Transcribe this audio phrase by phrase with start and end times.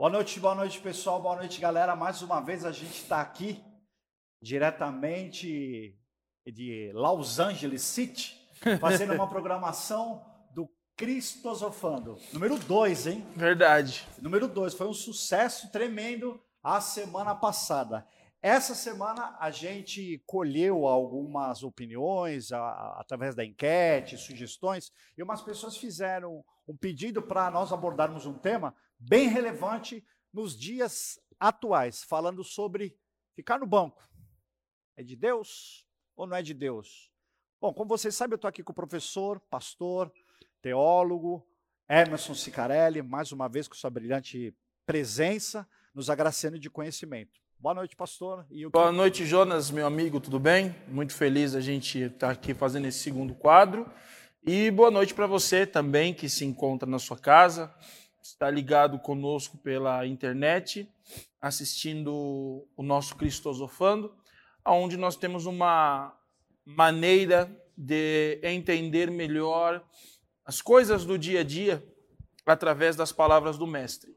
[0.00, 1.20] Boa noite, boa noite, pessoal.
[1.20, 1.96] Boa noite, galera.
[1.96, 3.60] Mais uma vez a gente está aqui
[4.40, 5.98] diretamente
[6.46, 8.32] de Los Angeles City,
[8.78, 10.24] fazendo uma programação
[10.54, 12.16] do Cristosofando.
[12.32, 13.26] Número 2, hein?
[13.34, 14.06] Verdade.
[14.22, 14.74] Número 2.
[14.74, 18.06] Foi um sucesso tremendo a semana passada.
[18.40, 25.42] Essa semana a gente colheu algumas opiniões a, a, através da enquete, sugestões, e umas
[25.42, 32.42] pessoas fizeram um pedido para nós abordarmos um tema bem relevante nos dias atuais, falando
[32.42, 32.96] sobre
[33.34, 34.02] ficar no banco.
[34.96, 35.86] É de Deus
[36.16, 37.10] ou não é de Deus?
[37.60, 40.12] Bom, como vocês sabem, eu estou aqui com o professor, pastor,
[40.60, 41.46] teólogo,
[41.88, 47.40] Emerson Sicarelli, mais uma vez com sua brilhante presença, nos agraciando de conhecimento.
[47.58, 48.46] Boa noite, pastor.
[48.72, 50.76] Boa noite, Jonas, meu amigo, tudo bem?
[50.86, 53.90] Muito feliz a gente estar tá aqui fazendo esse segundo quadro.
[54.46, 57.74] E boa noite para você também que se encontra na sua casa,
[58.32, 60.88] está ligado conosco pela internet,
[61.40, 64.14] assistindo o nosso Cristosofando,
[64.66, 66.14] onde nós temos uma
[66.64, 69.82] maneira de entender melhor
[70.44, 71.82] as coisas do dia a dia
[72.44, 74.16] através das palavras do Mestre.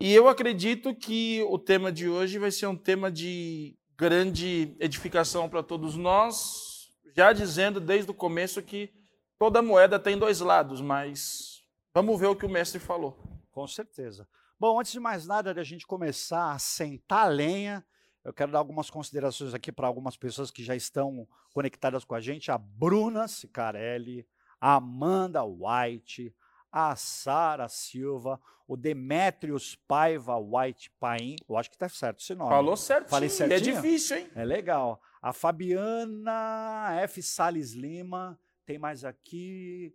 [0.00, 5.48] E eu acredito que o tema de hoje vai ser um tema de grande edificação
[5.48, 8.90] para todos nós, já dizendo desde o começo que
[9.38, 11.51] toda moeda tem dois lados, mas
[11.94, 13.16] vamos ver o que o mestre falou.
[13.50, 14.28] Com certeza.
[14.58, 17.84] Bom, antes de mais nada, da gente começar a sentar a lenha,
[18.24, 22.20] eu quero dar algumas considerações aqui para algumas pessoas que já estão conectadas com a
[22.20, 22.50] gente.
[22.50, 24.26] A Bruna Sicarelli,
[24.60, 26.34] a Amanda White,
[26.70, 31.36] a Sara Silva, o Demetrios Paiva White Paim.
[31.48, 32.50] Eu acho que está certo esse nome.
[32.50, 33.10] Falou certo.
[33.10, 33.56] Falei certinho?
[33.56, 34.30] É difícil, hein?
[34.34, 35.02] É legal.
[35.20, 37.20] A Fabiana F.
[37.22, 39.94] Salles Lima, tem mais aqui.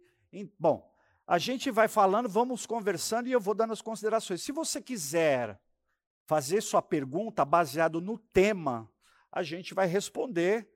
[0.60, 0.88] Bom,
[1.28, 4.42] a gente vai falando, vamos conversando e eu vou dando as considerações.
[4.42, 5.60] Se você quiser
[6.26, 8.90] fazer sua pergunta baseado no tema,
[9.30, 10.72] a gente vai responder.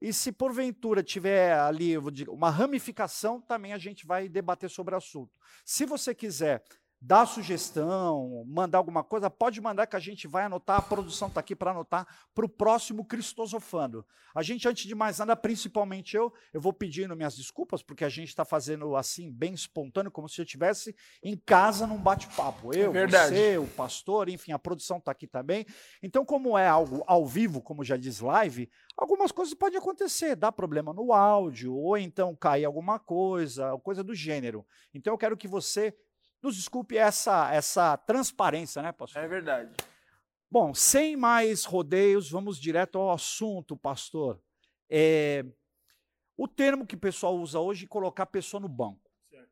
[0.00, 1.96] E se porventura tiver ali
[2.28, 5.38] uma ramificação, também a gente vai debater sobre o assunto.
[5.64, 6.62] Se você quiser
[7.00, 11.40] dar sugestão, mandar alguma coisa, pode mandar que a gente vai anotar, a produção está
[11.40, 14.04] aqui para anotar para o próximo Cristosofando.
[14.34, 18.08] A gente, antes de mais nada, principalmente eu, eu vou pedindo minhas desculpas, porque a
[18.08, 22.74] gente está fazendo assim, bem espontâneo, como se eu estivesse em casa num bate-papo.
[22.74, 25.64] Eu, é você, o pastor, enfim, a produção está aqui também.
[26.02, 30.52] Então, como é algo ao vivo, como já diz live, algumas coisas podem acontecer, dá
[30.52, 34.66] problema no áudio, ou então cair alguma coisa, coisa do gênero.
[34.92, 35.94] Então, eu quero que você
[36.42, 39.22] nos desculpe essa, essa transparência, né, pastor?
[39.22, 39.74] É verdade.
[40.50, 44.40] Bom, sem mais rodeios, vamos direto ao assunto, pastor.
[44.88, 45.44] É,
[46.36, 49.10] o termo que o pessoal usa hoje é colocar a pessoa no banco.
[49.28, 49.50] Certo.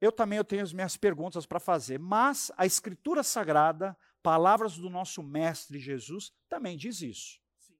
[0.00, 4.90] Eu também eu tenho as minhas perguntas para fazer, mas a Escritura Sagrada, palavras do
[4.90, 7.38] nosso Mestre Jesus, também diz isso.
[7.60, 7.74] Sim.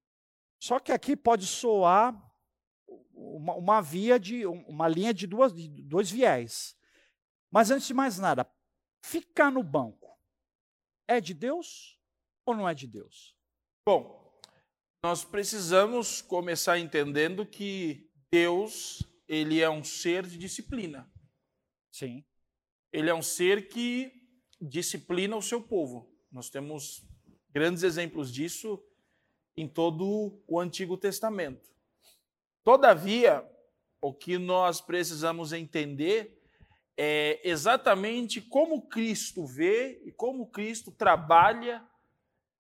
[0.61, 2.15] Só que aqui pode soar
[3.13, 6.77] uma, uma via de uma linha de, duas, de dois viés.
[7.53, 8.51] Mas antes de mais nada,
[9.05, 10.19] ficar no banco
[11.07, 11.99] é de Deus
[12.47, 13.37] ou não é de Deus?
[13.87, 14.41] Bom,
[15.05, 21.13] nós precisamos começar entendendo que Deus, ele é um ser de disciplina.
[21.93, 22.25] Sim.
[22.91, 24.13] Ele é um ser que
[24.59, 26.11] disciplina o seu povo.
[26.31, 27.05] Nós temos
[27.51, 28.83] grandes exemplos disso
[29.57, 31.71] em todo o Antigo Testamento.
[32.65, 33.47] Todavia,
[34.01, 36.42] o que nós precisamos entender
[36.97, 41.83] é, exatamente como Cristo vê e como Cristo trabalha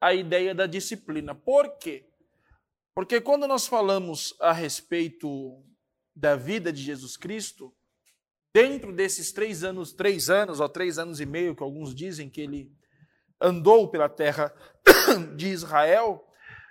[0.01, 1.35] a ideia da disciplina.
[1.35, 2.09] Por quê?
[2.95, 5.63] Porque quando nós falamos a respeito
[6.15, 7.75] da vida de Jesus Cristo,
[8.55, 12.41] dentro desses três anos, três anos ou três anos e meio que alguns dizem que
[12.41, 12.71] ele
[13.41, 14.55] andou pela terra
[15.37, 16.27] de Israel,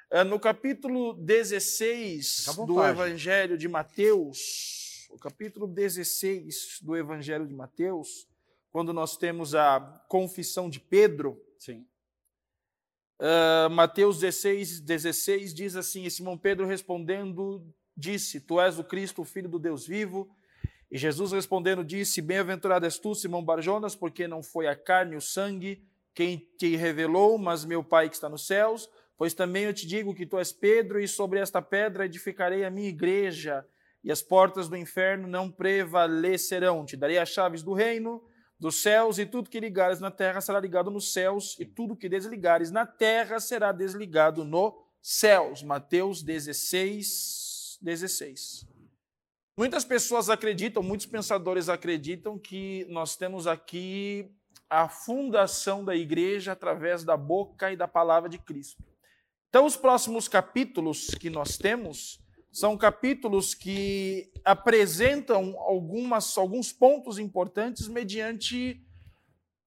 [0.09, 4.80] é, no capítulo 16 do Evangelho de Mateus,
[5.13, 8.27] o capítulo 16 do Evangelho de Mateus,
[8.71, 11.41] quando nós temos a confissão de Pedro.
[11.57, 11.85] Sim.
[13.19, 17.63] Uh, Mateus 16, 16 diz assim: e Simão Pedro respondendo,
[17.95, 20.29] disse: Tu és o Cristo, o Filho do Deus vivo.
[20.89, 25.17] E Jesus respondendo disse: Bem-aventurado és tu, Simão Barjonas, porque não foi a carne e
[25.17, 28.89] o sangue quem te revelou, mas meu Pai que está nos céus.
[29.17, 32.71] Pois também eu te digo que tu és Pedro, e sobre esta pedra edificarei a
[32.71, 33.65] minha igreja,
[34.03, 36.85] e as portas do inferno não prevalecerão.
[36.85, 38.23] Te darei as chaves do reino,
[38.59, 42.09] dos céus, e tudo que ligares na terra será ligado nos céus, e tudo que
[42.09, 45.63] desligares na terra será desligado nos céus.
[45.63, 48.67] Mateus 16, 16.
[49.57, 54.31] Muitas pessoas acreditam, muitos pensadores acreditam que nós temos aqui
[54.69, 58.81] a fundação da igreja através da boca e da palavra de Cristo.
[59.49, 62.21] Então, os próximos capítulos que nós temos
[62.51, 68.85] são capítulos que apresentam algumas, alguns pontos importantes mediante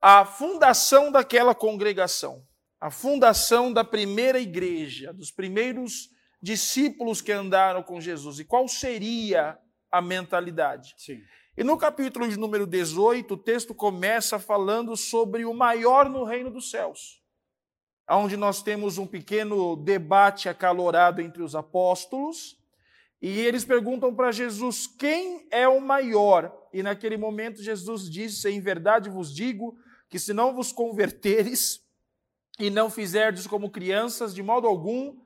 [0.01, 2.47] a fundação daquela congregação,
[2.79, 6.11] a fundação da primeira igreja, dos primeiros
[6.43, 8.39] discípulos que andaram com Jesus.
[8.39, 9.59] E qual seria
[9.91, 10.95] a mentalidade?
[10.99, 11.23] Sim.
[11.57, 16.51] E no capítulo de número 18, o texto começa falando sobre o maior no reino
[16.51, 17.23] dos céus,
[18.11, 22.59] onde nós temos um pequeno debate acalorado entre os apóstolos,
[23.27, 26.55] e eles perguntam para Jesus quem é o maior.
[26.75, 29.79] E naquele momento Jesus disse: Em verdade vos digo
[30.11, 31.81] que se não vos converteres
[32.59, 35.17] e não fizerdes como crianças, de modo algum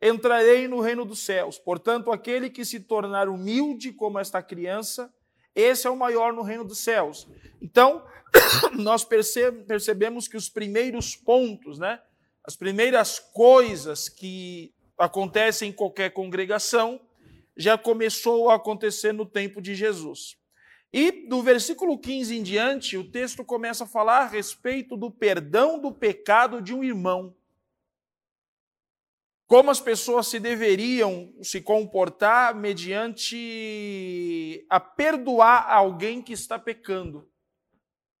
[0.00, 1.58] entrarei no reino dos céus.
[1.58, 5.12] Portanto, aquele que se tornar humilde como esta criança,
[5.54, 7.28] esse é o maior no reino dos céus.
[7.60, 8.02] Então,
[8.72, 12.00] nós percebemos que os primeiros pontos, né,
[12.42, 16.98] as primeiras coisas que acontecem em qualquer congregação,
[17.56, 20.36] já começou a acontecer no tempo de Jesus.
[20.92, 25.78] E do versículo 15 em diante, o texto começa a falar a respeito do perdão
[25.78, 27.34] do pecado de um irmão
[29.52, 33.36] como as pessoas se deveriam se comportar mediante
[34.70, 37.28] a perdoar alguém que está pecando.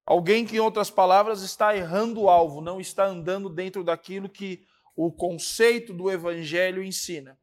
[0.04, 4.66] Alguém que, em outras palavras, está errando o alvo, não está andando dentro daquilo que
[4.94, 7.38] o conceito do evangelho ensina.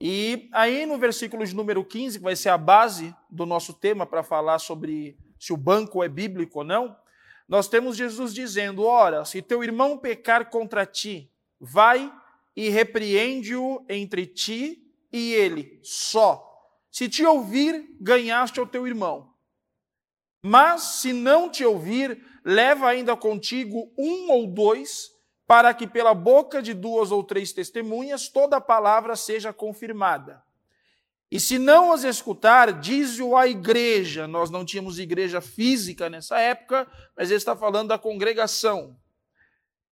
[0.00, 4.06] E aí no versículo de número 15, que vai ser a base do nosso tema
[4.06, 6.96] para falar sobre se o banco é bíblico ou não,
[7.48, 12.12] nós temos Jesus dizendo: Ora, se teu irmão pecar contra ti, vai
[12.54, 16.44] e repreende-o entre ti e ele só.
[16.90, 19.32] Se te ouvir, ganhaste ao teu irmão.
[20.42, 25.10] Mas se não te ouvir, leva ainda contigo um ou dois,
[25.48, 30.42] para que pela boca de duas ou três testemunhas toda a palavra seja confirmada.
[31.30, 34.28] E se não as escutar, diz-o à igreja.
[34.28, 36.86] Nós não tínhamos igreja física nessa época,
[37.16, 38.94] mas ele está falando da congregação.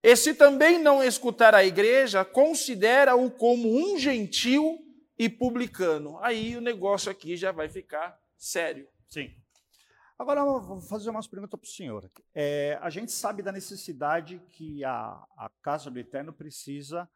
[0.02, 4.78] E se também não escutar a igreja, considera-o como um gentil
[5.18, 6.18] e publicano.
[6.20, 8.86] Aí o negócio aqui já vai ficar sério.
[9.08, 9.34] Sim.
[10.18, 12.10] Agora, eu vou fazer umas perguntas para o senhor.
[12.34, 17.06] É, a gente sabe da necessidade que a, a Casa do Eterno precisa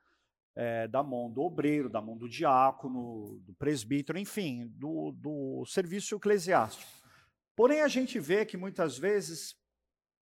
[0.55, 6.15] é, da mão do obreiro, da mão do diácono, do presbítero, enfim, do, do serviço
[6.17, 6.91] eclesiástico.
[7.57, 9.57] Porém, a gente vê que muitas vezes,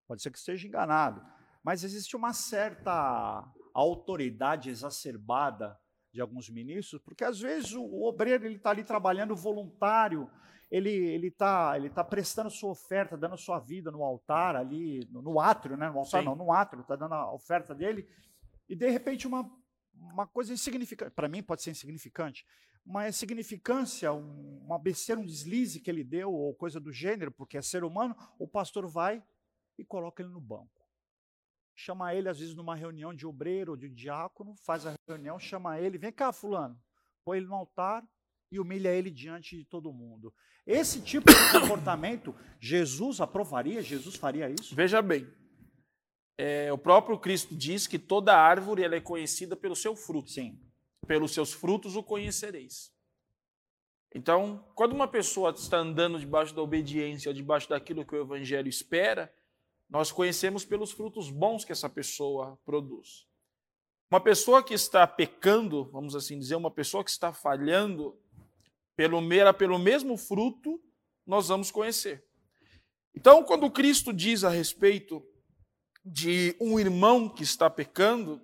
[0.07, 1.21] pode ser que esteja enganado,
[1.65, 3.45] mas existe uma certa
[3.75, 5.77] autoridade exacerbada
[6.13, 10.31] de alguns ministros, porque às vezes o, o obreiro ele está ali trabalhando voluntário,
[10.71, 15.23] ele ele está ele tá prestando sua oferta, dando sua vida no altar ali, no,
[15.23, 15.91] no átrio, né?
[15.91, 16.27] No altar Sim.
[16.27, 18.09] não, no átrio, está dando a oferta dele,
[18.69, 19.51] e de repente uma
[19.95, 22.47] uma coisa insignificante, para mim pode ser insignificante,
[22.87, 27.59] uma insignificância, um, uma besteira, um deslize que ele deu, ou coisa do gênero, porque
[27.59, 29.21] é ser humano, o pastor vai
[29.77, 30.79] e coloca ele no banco
[31.79, 35.79] chama ele, às vezes, numa reunião de obreiro ou de diácono, faz a reunião, chama
[35.79, 36.77] ele, vem cá, fulano,
[37.25, 38.05] põe ele no altar
[38.51, 40.33] e humilha ele diante de todo mundo.
[40.67, 43.83] Esse tipo de comportamento, Jesus aprovaria?
[43.83, 44.75] Jesus faria isso?
[44.75, 45.27] Veja bem,
[46.37, 50.31] é, o próprio Cristo diz que toda árvore ela é conhecida pelo seu fruto.
[50.31, 50.61] Sim.
[51.07, 52.93] Pelos seus frutos o conhecereis.
[54.15, 59.33] Então, quando uma pessoa está andando debaixo da obediência, debaixo daquilo que o Evangelho espera,
[59.89, 63.27] nós conhecemos pelos frutos bons que essa pessoa produz.
[64.11, 68.19] Uma pessoa que está pecando, vamos assim dizer, uma pessoa que está falhando,
[68.99, 69.23] pelo,
[69.57, 70.83] pelo mesmo fruto,
[71.25, 72.27] nós vamos conhecer.
[73.15, 75.25] Então, quando Cristo diz a respeito
[76.05, 78.43] de um irmão que está pecando,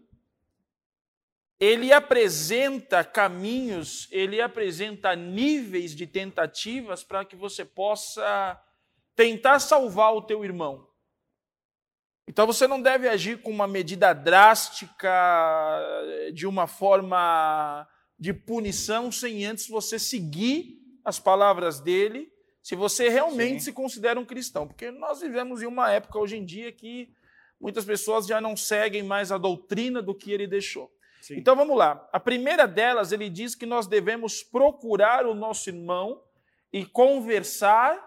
[1.58, 8.62] ele apresenta caminhos, ele apresenta níveis de tentativas para que você possa
[9.16, 10.88] tentar salvar o teu irmão.
[12.28, 15.11] Então você não deve agir com uma medida drástica,
[16.32, 23.61] de uma forma de punição, sem antes você seguir as palavras dele, se você realmente
[23.61, 23.66] Sim.
[23.66, 24.66] se considera um cristão.
[24.66, 27.12] Porque nós vivemos em uma época hoje em dia que
[27.61, 30.90] muitas pessoas já não seguem mais a doutrina do que ele deixou.
[31.21, 31.37] Sim.
[31.37, 32.09] Então vamos lá.
[32.12, 36.23] A primeira delas, ele diz que nós devemos procurar o nosso irmão
[36.73, 38.02] e conversar,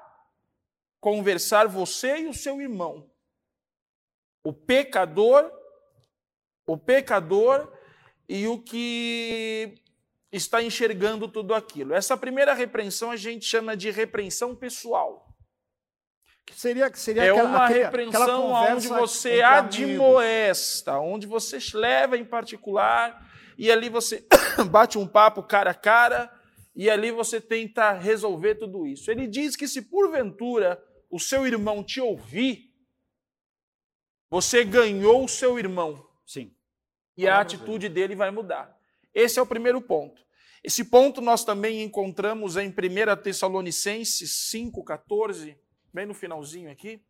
[1.00, 3.10] conversar você e o seu irmão
[4.48, 5.52] o pecador,
[6.66, 7.70] o pecador
[8.30, 9.76] e o que
[10.32, 11.94] está enxergando tudo aquilo.
[11.94, 15.26] Essa primeira repreensão a gente chama de repreensão pessoal.
[16.54, 23.30] Seria, seria é aquela, uma repreensão aquela onde você admoesta, onde você leva em particular
[23.58, 24.26] e ali você
[24.72, 26.32] bate um papo cara a cara
[26.76, 29.12] e ali você tenta resolver tudo isso.
[29.12, 32.74] Ele diz que se porventura o seu irmão te ouvir,
[34.30, 36.54] você ganhou o seu irmão Sim.
[37.16, 38.77] e a atitude dele vai mudar.
[39.18, 40.22] Esse é o primeiro ponto.
[40.64, 42.74] Esse ponto nós também encontramos em 1
[43.24, 45.58] Tessalonicenses 5,14,
[45.92, 47.02] bem no finalzinho aqui.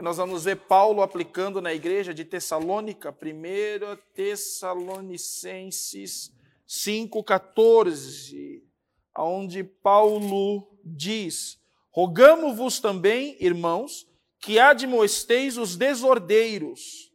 [0.00, 3.14] Nós vamos ver Paulo aplicando na igreja de Tessalônica, 1
[4.12, 6.32] Tessalonicenses
[6.68, 8.60] 5,14,
[9.16, 11.56] onde Paulo diz:
[11.92, 14.08] Rogamo-vos também, irmãos,
[14.40, 17.12] que admoesteis os desordeiros,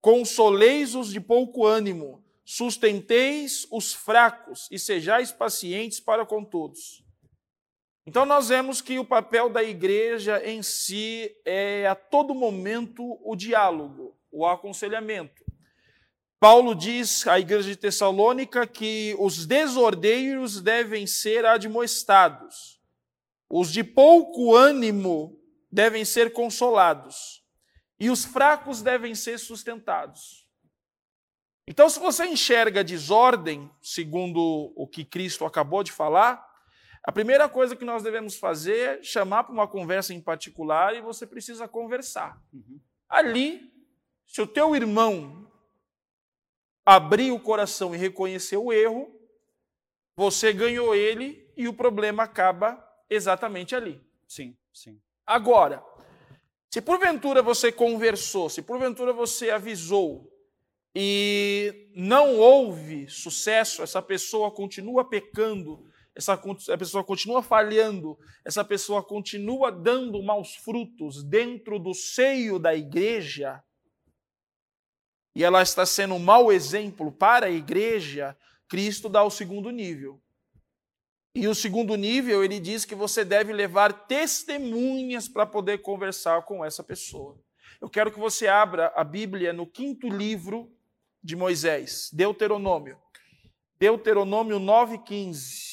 [0.00, 7.04] consoleis os de pouco ânimo, sustenteis os fracos e sejais pacientes para com todos.
[8.06, 13.34] Então nós vemos que o papel da igreja em si é a todo momento o
[13.34, 15.44] diálogo, o aconselhamento.
[16.38, 22.80] Paulo diz à igreja de Tessalônica que os desordeiros devem ser admoestados,
[23.50, 25.36] os de pouco ânimo
[25.68, 27.44] devem ser consolados
[27.98, 30.45] e os fracos devem ser sustentados.
[31.68, 36.46] Então, se você enxerga desordem, segundo o que Cristo acabou de falar,
[37.02, 41.00] a primeira coisa que nós devemos fazer é chamar para uma conversa em particular e
[41.00, 42.40] você precisa conversar.
[42.52, 42.80] Uhum.
[43.08, 43.72] Ali,
[44.26, 45.50] se o teu irmão
[46.84, 49.12] abrir o coração e reconhecer o erro,
[50.16, 52.80] você ganhou ele e o problema acaba
[53.10, 54.00] exatamente ali.
[54.26, 55.00] Sim, sim.
[55.26, 55.84] Agora,
[56.70, 60.32] se porventura você conversou, se porventura você avisou
[60.98, 66.38] e não houve sucesso, essa pessoa continua pecando, essa
[66.78, 73.62] pessoa continua falhando, essa pessoa continua dando maus frutos dentro do seio da igreja,
[75.34, 78.34] e ela está sendo um mau exemplo para a igreja,
[78.66, 80.18] Cristo dá o segundo nível.
[81.34, 86.64] E o segundo nível, ele diz que você deve levar testemunhas para poder conversar com
[86.64, 87.38] essa pessoa.
[87.82, 90.74] Eu quero que você abra a Bíblia no quinto livro
[91.26, 92.96] de Moisés, Deuteronômio.
[93.78, 95.66] Deuteronômio 9,15.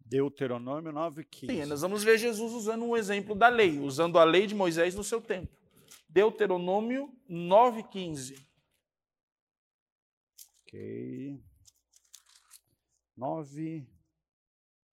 [0.00, 1.46] Deuteronômio 9,15.
[1.50, 4.94] Sim, nós vamos ver Jesus usando um exemplo da lei, usando a lei de Moisés
[4.94, 5.54] no seu tempo.
[6.08, 8.42] Deuteronômio 9,15.
[10.62, 11.38] Ok.
[13.16, 13.86] 9,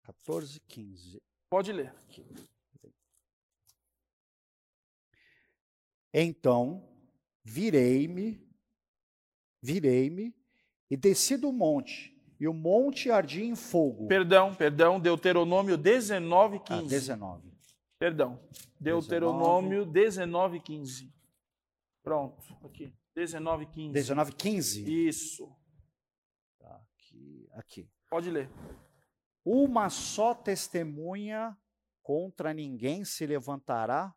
[0.03, 1.21] 14, 15.
[1.49, 1.95] Pode ler.
[6.13, 6.92] Então
[7.43, 8.41] virei-me,
[9.61, 10.35] virei-me
[10.89, 14.07] e desci do monte, e o monte ardia em fogo.
[14.07, 16.87] Perdão, perdão, Deuteronômio 19, Ah, 15.
[16.89, 17.53] 19.
[17.99, 18.39] Perdão.
[18.79, 21.13] Deuteronômio 19, 15.
[22.03, 22.93] Pronto, aqui.
[23.15, 23.93] 19, 15.
[23.93, 25.07] 19, 15.
[25.07, 25.55] Isso.
[26.59, 27.89] Tá, aqui, aqui.
[28.09, 28.49] Pode ler.
[29.45, 31.57] Uma só testemunha
[32.01, 34.13] contra ninguém se levantará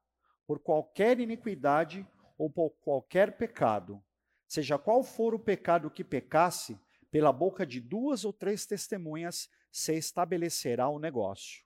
[0.46, 2.06] por qualquer iniquidade
[2.38, 4.02] ou por qualquer pecado.
[4.48, 6.78] Seja qual for o pecado que pecasse,
[7.10, 11.64] pela boca de duas ou três testemunhas se estabelecerá o negócio.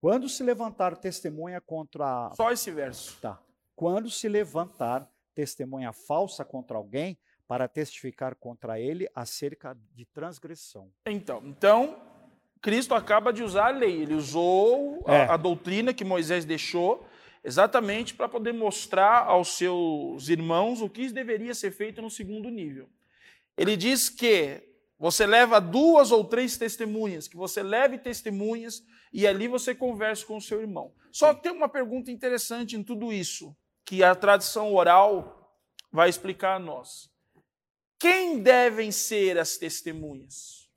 [0.00, 3.18] Quando se levantar testemunha contra Só esse verso.
[3.20, 3.40] Tá.
[3.74, 10.90] Quando se levantar testemunha falsa contra alguém para testificar contra ele acerca de transgressão.
[11.06, 11.96] Então, então,
[12.60, 14.02] Cristo acaba de usar a lei.
[14.02, 15.28] Ele usou a, É.
[15.30, 17.06] a doutrina que Moisés deixou
[17.46, 22.88] exatamente para poder mostrar aos seus irmãos o que deveria ser feito no segundo nível.
[23.56, 24.64] Ele diz que
[24.98, 30.36] você leva duas ou três testemunhas, que você leve testemunhas e ali você converse com
[30.38, 30.92] o seu irmão.
[31.12, 35.56] Só que tem uma pergunta interessante em tudo isso, que a tradição oral
[35.92, 37.08] vai explicar a nós.
[37.96, 40.68] Quem devem ser as testemunhas?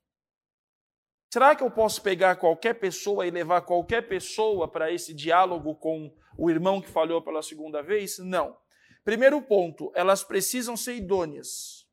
[1.34, 6.14] Será que eu posso pegar qualquer pessoa e levar qualquer pessoa para esse diálogo com
[6.40, 8.18] o irmão que falhou pela segunda vez?
[8.18, 8.58] Não.
[9.04, 11.86] Primeiro ponto, elas precisam ser idôneas.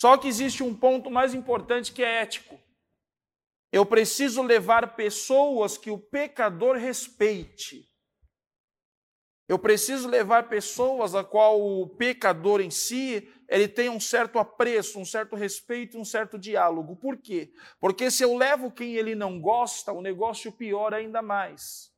[0.00, 2.60] Só que existe um ponto mais importante que é ético.
[3.72, 7.90] Eu preciso levar pessoas que o pecador respeite.
[9.48, 14.98] Eu preciso levar pessoas a qual o pecador em si ele tem um certo apreço,
[14.98, 16.96] um certo respeito, um certo diálogo.
[16.96, 17.52] Por quê?
[17.80, 21.95] Porque se eu levo quem ele não gosta, o negócio piora ainda mais.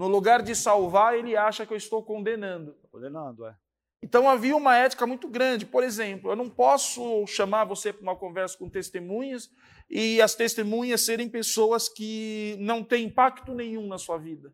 [0.00, 2.74] No lugar de salvar, ele acha que eu estou condenando.
[2.90, 3.54] Ordenando, é.
[4.02, 5.66] Então havia uma ética muito grande.
[5.66, 9.50] Por exemplo, eu não posso chamar você para uma conversa com testemunhas
[9.90, 14.50] e as testemunhas serem pessoas que não têm impacto nenhum na sua vida.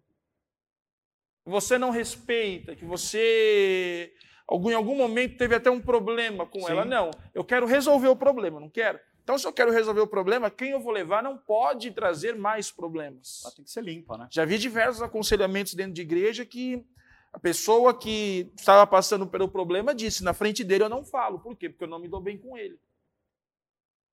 [1.45, 4.13] Você não respeita, que você
[4.49, 6.73] algum, em algum momento teve até um problema com Sim.
[6.73, 6.85] ela.
[6.85, 8.99] Não, eu quero resolver o problema, não quero.
[9.27, 12.71] Então, se eu quero resolver o problema, quem eu vou levar não pode trazer mais
[12.71, 13.43] problemas.
[13.45, 14.29] Ela tem que ser limpa, né?
[14.31, 16.87] Já vi diversos aconselhamentos dentro de igreja que
[17.33, 21.41] a pessoa que estava passando pelo problema disse: na frente dele eu não falo.
[21.41, 21.69] Por quê?
[21.69, 22.79] Porque eu não me dou bem com ele.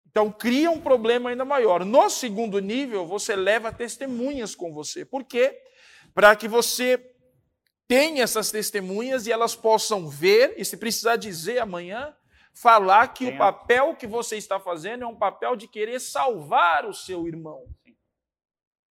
[0.09, 1.85] Então cria um problema ainda maior.
[1.85, 5.05] No segundo nível, você leva testemunhas com você.
[5.05, 5.55] Por quê?
[6.15, 6.99] Para que você
[7.87, 12.15] tenha essas testemunhas e elas possam ver, e se precisar dizer amanhã,
[12.53, 16.85] falar que Tem o papel que você está fazendo é um papel de querer salvar
[16.85, 17.65] o seu irmão.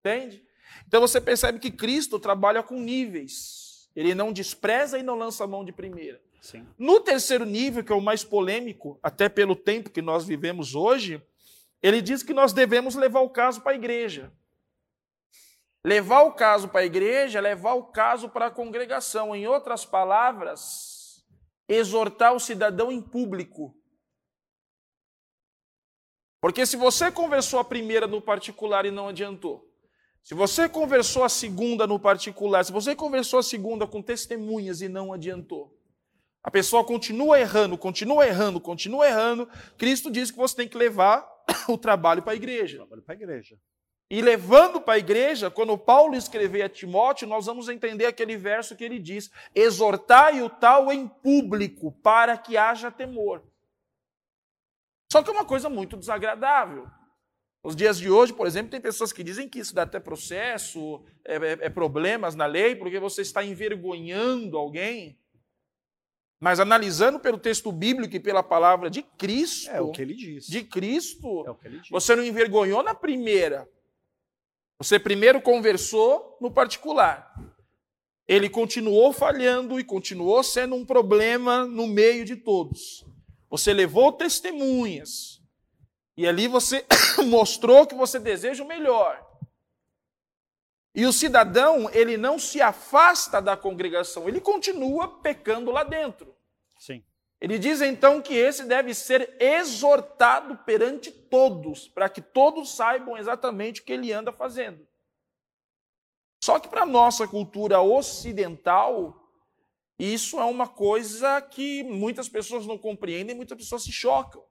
[0.01, 0.45] Entende?
[0.87, 3.89] Então você percebe que Cristo trabalha com níveis.
[3.95, 6.21] Ele não despreza e não lança a mão de primeira.
[6.41, 6.67] Sim.
[6.77, 11.23] No terceiro nível, que é o mais polêmico, até pelo tempo que nós vivemos hoje,
[11.81, 14.33] ele diz que nós devemos levar o caso para a igreja.
[15.85, 19.37] Levar o caso para a igreja, levar o caso para a congregação.
[19.37, 20.92] Em outras palavras,
[21.69, 23.77] exortar o cidadão em público.
[26.41, 29.69] Porque se você conversou a primeira no particular e não adiantou,
[30.23, 34.89] se você conversou a segunda no particular, se você conversou a segunda com testemunhas e
[34.89, 35.77] não adiantou,
[36.43, 41.27] a pessoa continua errando, continua errando, continua errando, Cristo diz que você tem que levar
[41.69, 42.79] o trabalho para a igreja.
[42.79, 43.57] Trabalho para a igreja.
[44.13, 48.77] E levando para a igreja, quando Paulo escrever a Timóteo, nós vamos entender aquele verso
[48.77, 53.43] que ele diz: exortai o tal em público, para que haja temor.
[55.11, 56.87] Só que é uma coisa muito desagradável.
[57.65, 61.03] Nos dias de hoje, por exemplo, tem pessoas que dizem que isso dá até processo,
[61.25, 65.19] é, é, é problemas na lei, porque você está envergonhando alguém.
[66.39, 69.71] Mas analisando pelo texto bíblico e pela palavra de Cristo.
[69.71, 70.47] É o que ele diz.
[70.47, 71.47] De Cristo.
[71.47, 71.89] É o que ele diz.
[71.89, 73.67] Você não envergonhou na primeira.
[74.83, 77.33] Você primeiro conversou no particular.
[78.27, 83.07] Ele continuou falhando e continuou sendo um problema no meio de todos.
[83.49, 85.41] Você levou testemunhas.
[86.17, 86.85] E ali você
[87.29, 89.25] mostrou que você deseja o melhor.
[90.93, 96.35] E o cidadão, ele não se afasta da congregação, ele continua pecando lá dentro.
[96.77, 97.05] Sim.
[97.43, 103.81] Ele diz então que esse deve ser exortado perante todos, para que todos saibam exatamente
[103.81, 104.87] o que ele anda fazendo.
[106.41, 109.29] Só que para a nossa cultura ocidental,
[109.99, 114.45] isso é uma coisa que muitas pessoas não compreendem, muitas pessoas se chocam.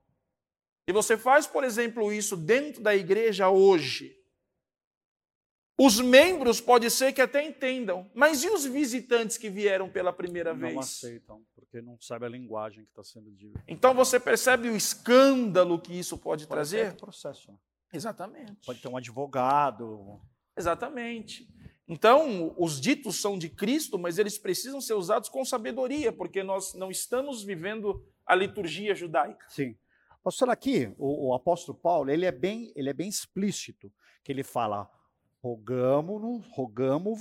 [0.85, 4.20] E você faz, por exemplo, isso dentro da igreja hoje,
[5.77, 10.53] os membros pode ser que até entendam, mas e os visitantes que vieram pela primeira
[10.53, 10.73] não vez?
[10.73, 13.63] Não aceitam, porque não sabem a linguagem que está sendo dita.
[13.67, 16.91] Então você percebe o escândalo que isso pode, pode trazer?
[16.91, 17.51] Ter processo.
[17.51, 17.57] Né?
[17.93, 18.65] Exatamente.
[18.65, 20.21] Pode ter um advogado.
[20.55, 21.47] Exatamente.
[21.87, 26.73] Então, os ditos são de Cristo, mas eles precisam ser usados com sabedoria, porque nós
[26.73, 29.45] não estamos vivendo a liturgia judaica.
[29.49, 29.75] Sim.
[30.23, 33.91] Pastor, aqui, o, o, apóstolo Paulo, ele é bem, ele é bem explícito,
[34.23, 34.89] que ele fala,
[35.43, 37.15] rogamo-vos rogamo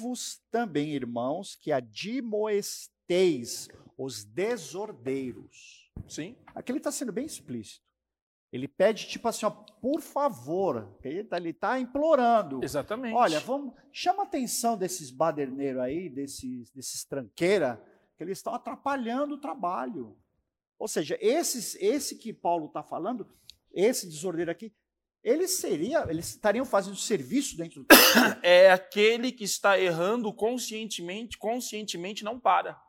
[0.50, 5.90] também, irmãos, que admoesteis os desordeiros.
[6.06, 6.36] Sim.
[6.54, 7.84] Aqui ele está sendo bem explícito.
[8.52, 12.64] Ele pede, tipo assim, ó, por favor, ele está tá implorando.
[12.64, 13.14] Exatamente.
[13.14, 17.80] Olha, vamos, chama a atenção desses baderneiros aí, desses, desses tranqueira,
[18.16, 20.16] que eles estão atrapalhando o trabalho.
[20.78, 23.28] Ou seja, esses, esse que Paulo está falando,
[23.72, 24.74] esse desordeiro aqui,
[25.22, 27.86] eles seria, eles estariam fazendo serviço dentro do
[28.42, 32.80] É aquele que está errando conscientemente, conscientemente não para.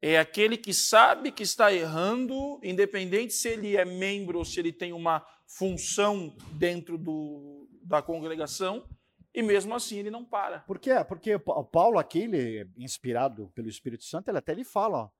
[0.00, 4.72] É aquele que sabe que está errando, independente se ele é membro ou se ele
[4.72, 8.88] tem uma função dentro do, da congregação,
[9.34, 10.60] e mesmo assim ele não para.
[10.60, 10.92] Por quê?
[11.08, 15.10] Porque o Paulo aqui, ele, inspirado pelo Espírito Santo, ele até lhe fala, ó,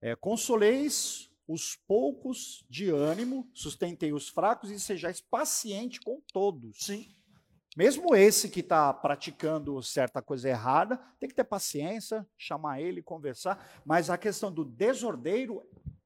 [0.00, 6.78] é, consoleis os poucos de ânimo, sustentei os fracos e sejais paciente com todos.
[6.78, 7.06] Sim.
[7.76, 13.82] Mesmo esse que está praticando certa coisa errada, tem que ter paciência, chamar ele, conversar.
[13.84, 15.60] Mas a questão do desordeiro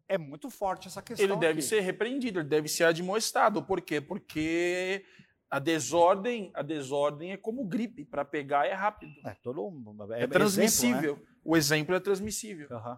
[0.09, 1.25] é muito forte essa questão.
[1.25, 1.69] Ele deve aqui.
[1.69, 3.63] ser repreendido, ele deve ser admoestado.
[3.63, 4.01] Por quê?
[4.01, 5.05] Porque
[5.51, 9.13] a desordem, a desordem é como gripe, para pegar é rápido.
[9.25, 9.71] É, todo,
[10.15, 11.13] é, é transmissível.
[11.13, 11.39] Exemplo, né?
[11.45, 12.69] O exemplo é transmissível.
[12.71, 12.97] Uhum.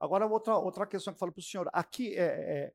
[0.00, 1.68] Agora, outra, outra questão que eu falo para o senhor.
[1.72, 2.72] Aqui, é, é,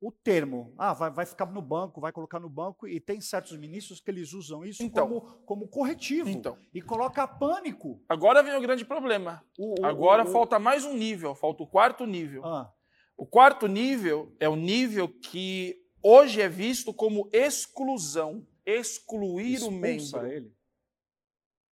[0.00, 0.74] o termo.
[0.76, 4.10] Ah, vai, vai ficar no banco, vai colocar no banco, e tem certos ministros que
[4.10, 5.06] eles usam isso Então.
[5.08, 6.28] como, como corretivo.
[6.28, 6.58] Então.
[6.74, 8.02] E coloca pânico.
[8.08, 9.42] Agora vem o grande problema.
[9.58, 12.44] O- o- Agora o- falta mais um nível, falta o quarto nível.
[12.44, 12.70] Ah,
[13.16, 20.20] O quarto nível é o nível que hoje é visto como exclusão, excluir o expulsa
[20.20, 20.26] membro.
[20.32, 20.52] ele.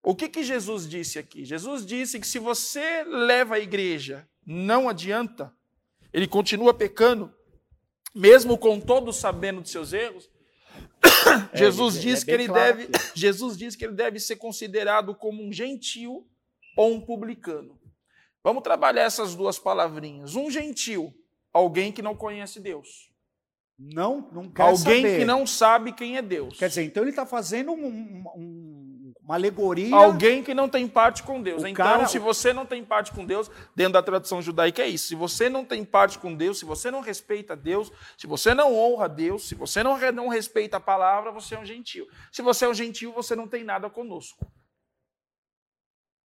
[0.02, 1.44] O que, que Jesus disse aqui?
[1.44, 5.54] Jesus disse que se você leva a igreja, não adianta,
[6.12, 7.32] ele continua pecando,
[8.14, 10.28] mesmo com todos sabendo de seus erros.
[11.54, 13.10] Jesus ele- diz é que ele claro deve, aqui.
[13.18, 16.26] Jesus diz que ele deve ser considerado como um gentil
[16.76, 17.78] ou um publicano.
[18.42, 20.34] Vamos trabalhar essas duas palavrinhas.
[20.34, 21.12] Um gentil,
[21.52, 23.08] alguém que não conhece Deus.
[23.78, 25.18] Não, não quer Alguém saber.
[25.18, 26.58] que não sabe quem é Deus.
[26.58, 28.79] Quer dizer, então ele está fazendo um- um- um-
[29.30, 29.94] uma alegoria.
[29.94, 31.62] Alguém que não tem parte com Deus.
[31.62, 34.88] O então, cara- se você não tem parte com Deus, dentro da tradição judaica é
[34.88, 35.06] isso.
[35.06, 38.76] Se você não tem parte com Deus, se você não respeita Deus, se você não
[38.76, 42.08] honra Deus, se você não, não respeita a palavra, você é um gentil.
[42.32, 44.44] Se você é um gentil, você não tem nada conosco.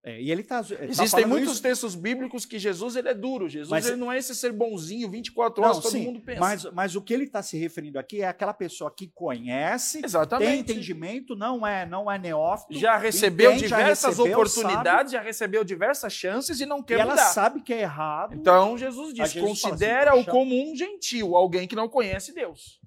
[0.07, 0.63] É, e ele está.
[0.81, 3.49] Existem muitos textos bíblicos que Jesus ele é duro.
[3.49, 6.39] Jesus Mas- ele não é esse ser bonzinho, 24 horas, todo mundo pensa.
[6.39, 10.05] Mas, mas o que ele está se referindo aqui é aquela pessoa que conhece, tem
[10.05, 10.59] Exatamente.
[10.59, 12.77] entendimento, não é, não é neófito.
[12.77, 16.97] Já recebeu entende, já diversas recebeu, oportunidades, já recebeu diversas chances e não sabe, quer
[16.97, 17.25] e ela mudar.
[17.25, 18.35] sabe que é errado.
[18.35, 22.31] Então Jesus diz: Jesus fala assim, considera-o "Poxa." como um gentil, alguém que não conhece
[22.31, 22.79] Deus.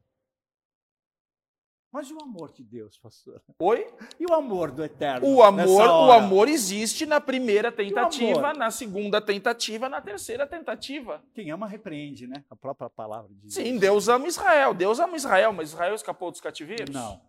[1.91, 3.41] Mas e o amor de Deus, pastor?
[3.59, 3.87] Oi?
[4.21, 5.27] E o amor do eterno?
[5.27, 11.23] O amor, o amor existe na primeira tentativa, na segunda tentativa, na terceira tentativa.
[11.35, 12.45] Quem ama repreende, né?
[12.51, 14.75] A própria palavra de Sim, Deus ama Israel.
[14.75, 16.95] Deus ama Israel, mas Israel escapou dos cativeiros?
[16.95, 17.21] Não.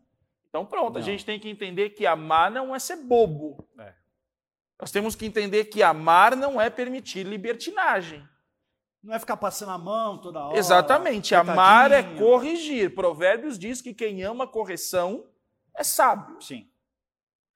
[0.49, 1.05] Então pronto, a Não.
[1.05, 3.65] gente tem que entender que amar não é ser bobo.
[3.79, 3.93] É.
[4.79, 8.27] Nós temos que entender que amar não é permitir libertinagem.
[9.01, 10.57] Não é ficar passando a mão toda hora.
[10.57, 11.33] Exatamente.
[11.33, 12.93] Amar é corrigir.
[12.93, 15.25] Provérbios diz que quem ama correção
[15.75, 16.41] é sábio.
[16.41, 16.69] Sim.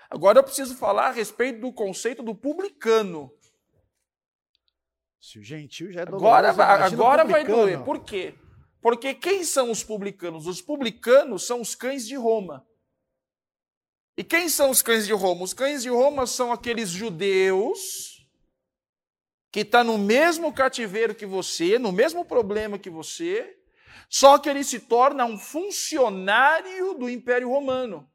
[0.09, 3.31] Agora eu preciso falar a respeito do conceito do publicano.
[5.19, 7.83] Se o gentil já é Agora, doloroso, o agora vai doer.
[7.83, 8.35] Por quê?
[8.81, 10.45] Porque quem são os publicanos?
[10.47, 12.65] Os publicanos são os cães de Roma.
[14.17, 15.43] E quem são os cães de Roma?
[15.43, 18.12] Os cães de Roma são aqueles judeus
[19.53, 23.55] que estão no mesmo cativeiro que você, no mesmo problema que você,
[24.09, 28.09] só que ele se torna um funcionário do Império Romano.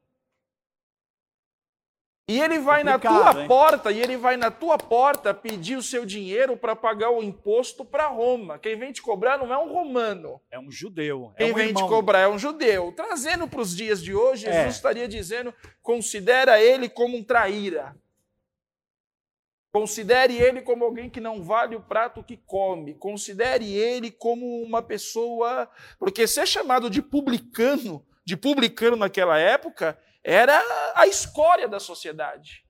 [2.27, 3.47] E ele vai na tua hein?
[3.47, 7.85] porta, e ele vai na tua porta pedir o seu dinheiro para pagar o imposto
[7.85, 8.59] para Roma.
[8.59, 10.41] Quem vem te cobrar não é um romano.
[10.51, 11.33] É um judeu.
[11.37, 11.85] Quem é um vem irmão.
[11.85, 12.91] te cobrar é um judeu.
[12.91, 14.67] Trazendo para os dias de hoje, Jesus É.
[14.67, 17.95] estaria dizendo: considera ele como um traíra.
[19.71, 22.95] Considere ele como alguém que não vale o prato que come.
[22.95, 25.69] Considere ele como uma pessoa.
[25.99, 30.59] Porque ser chamado de publicano, de publicano naquela época, era
[30.95, 32.65] a escória da sociedade.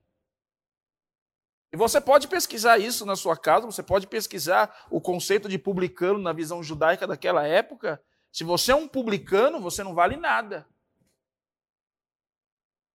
[1.72, 6.18] E você pode pesquisar isso na sua casa, você pode pesquisar o conceito de publicano
[6.18, 8.02] na visão judaica daquela época.
[8.32, 10.66] Se você é um publicano, você não vale nada.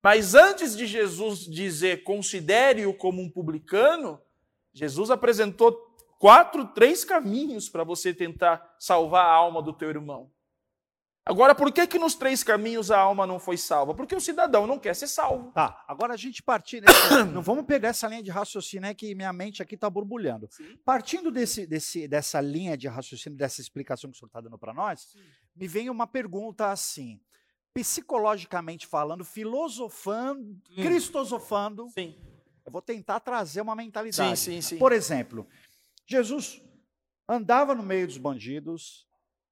[0.06, 4.22] Mas antes de Jesus dizer considere-o como um publicano,
[4.72, 5.76] Jesus apresentou
[6.20, 10.30] quatro, três caminhos para você tentar salvar a alma do teu irmão.
[11.26, 13.96] Agora, por que que nos três caminhos a alma não foi salva?
[13.96, 15.52] Porque o cidadão não quer ser salvo.
[15.54, 16.82] Tá, agora a gente partir.
[16.82, 20.48] desse- não vamos pegar essa linha de raciocínio, é que minha mente aqui está borbulhando.
[20.86, 24.72] Partindo desse, desse, dessa linha de raciocínio, dessa explicação que o senhor está dando para
[24.72, 25.15] nós,
[25.56, 27.20] me vem uma pergunta assim,
[27.76, 30.82] psicologicamente falando, filosofando, Hum.
[30.82, 32.16] cristosofando, Sim,
[32.66, 34.40] eu vou tentar trazer uma mentalidade.
[34.40, 34.62] sim, sim.
[34.62, 34.78] sim.
[34.78, 35.46] Por exemplo,
[36.08, 36.62] Jesus
[37.28, 39.06] andava no meio dos bandidos,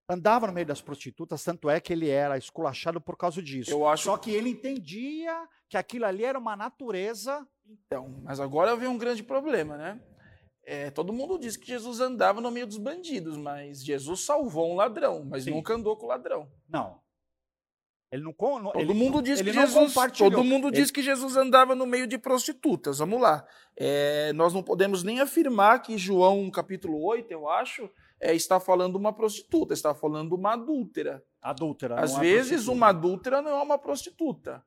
[0.09, 3.69] andava no meio das prostitutas, tanto é que ele era esculachado por causa disso.
[3.69, 7.45] Eu acho Só que ele entendia que aquilo ali era uma natureza.
[7.65, 10.01] Então, mas agora vem um grande problema, né?
[10.65, 14.75] É, todo mundo diz que Jesus andava no meio dos bandidos, mas Jesus salvou um
[14.75, 15.51] ladrão, mas Sim.
[15.51, 16.49] nunca andou com o ladrão.
[16.69, 17.02] Não.
[18.13, 18.31] Ele não.
[18.33, 22.05] Todo ele mundo diz que Jesus, todo mundo Ele- diz que Jesus andava no meio
[22.05, 22.99] de prostitutas.
[22.99, 23.43] Vamos lá.
[23.75, 27.89] É, nós não podemos nem afirmar que João capítulo 8, eu acho,
[28.21, 31.23] é, está falando uma prostituta, está falando uma adúltera.
[31.41, 31.99] Adúltera.
[31.99, 34.63] Às é vezes, uma adúltera não é uma prostituta.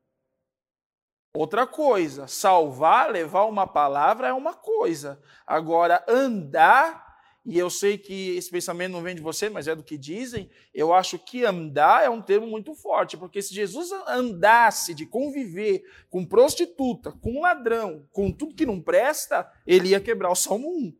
[1.32, 5.22] Outra coisa, salvar, levar uma palavra é uma coisa.
[5.46, 7.05] Agora, andar,
[7.48, 10.50] e eu sei que esse pensamento não vem de você, mas é do que dizem,
[10.74, 15.84] eu acho que andar é um termo muito forte, porque se Jesus andasse de conviver
[16.10, 20.96] com prostituta, com ladrão, com tudo que não presta, ele ia quebrar o Salmo 1.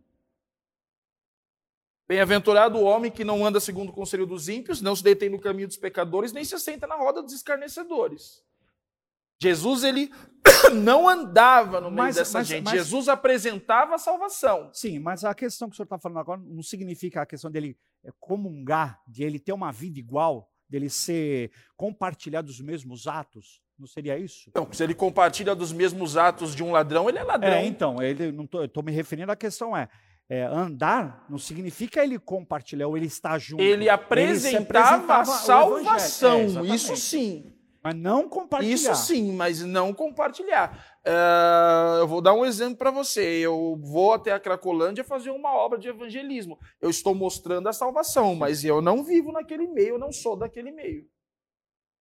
[2.06, 5.40] Bem-aventurado o homem que não anda segundo o conselho dos ímpios, não se detém no
[5.40, 8.45] caminho dos pecadores, nem se assenta na roda dos escarnecedores.
[9.40, 10.10] Jesus ele
[10.74, 12.64] não andava no meio mas, dessa mas, gente.
[12.64, 14.70] Mas, Jesus apresentava a salvação.
[14.72, 17.76] Sim, mas a questão que o senhor está falando agora não significa a questão dele
[18.04, 23.60] é, comungar, de ele ter uma vida igual, dele ser compartilhar dos mesmos atos.
[23.78, 24.50] Não seria isso?
[24.54, 27.52] Não, se ele compartilha dos mesmos atos de um ladrão, ele é ladrão.
[27.52, 29.88] É, então, ele não tô, eu estou me referindo à questão é,
[30.28, 33.62] é, andar não significa ele compartilhar ou ele estar junto.
[33.62, 37.55] Ele apresentava, ele apresentava a salvação, é, isso sim.
[37.86, 38.74] Mas não compartilhar.
[38.74, 40.98] Isso sim, mas não compartilhar.
[41.06, 43.22] Uh, eu vou dar um exemplo para você.
[43.22, 46.58] Eu vou até a Cracolândia fazer uma obra de evangelismo.
[46.80, 50.72] Eu estou mostrando a salvação, mas eu não vivo naquele meio, eu não sou daquele
[50.72, 51.06] meio.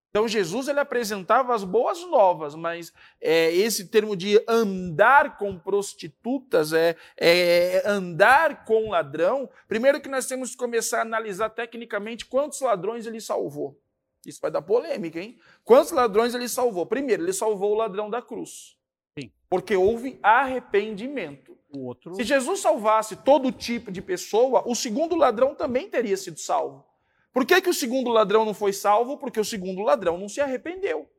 [0.10, 6.74] Então Jesus ele apresentava as boas novas, mas é, esse termo de andar com prostitutas,
[6.74, 9.48] é, é, andar com ladrão.
[9.68, 13.80] Primeiro que nós temos que começar a analisar tecnicamente quantos ladrões ele salvou.
[14.26, 15.38] Isso vai dar polêmica, hein?
[15.64, 16.86] Quantos ladrões ele salvou?
[16.86, 18.78] Primeiro, ele salvou o ladrão da cruz.
[19.18, 19.32] Sim.
[19.50, 21.58] Porque houve arrependimento.
[21.70, 22.16] O outro...
[22.16, 26.86] Se Jesus salvasse todo tipo de pessoa, o segundo ladrão também teria sido salvo.
[27.32, 29.18] Por que, que o segundo ladrão não foi salvo?
[29.18, 31.10] Porque o segundo ladrão não se arrependeu.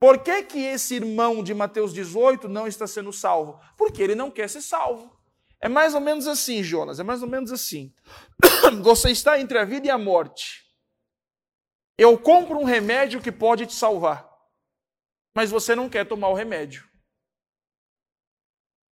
[0.00, 3.60] Por que, que esse irmão de Mateus 18 não está sendo salvo?
[3.76, 5.16] Porque ele não quer ser salvo.
[5.60, 7.94] É mais ou menos assim, Jonas, é mais ou menos assim.
[8.82, 10.64] Você está entre a vida e a morte.
[12.02, 14.28] Eu compro um remédio que pode te salvar,
[15.32, 16.90] mas você não quer tomar o remédio.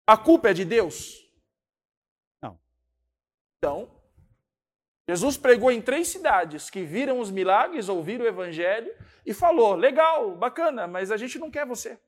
[0.06, 1.28] A culpa é de Deus?
[2.40, 2.56] Não.
[3.58, 4.00] Então,
[5.08, 8.94] Jesus pregou em três cidades que viram os milagres, ouviram o evangelho
[9.26, 11.98] e falou: legal, bacana, mas a gente não quer você.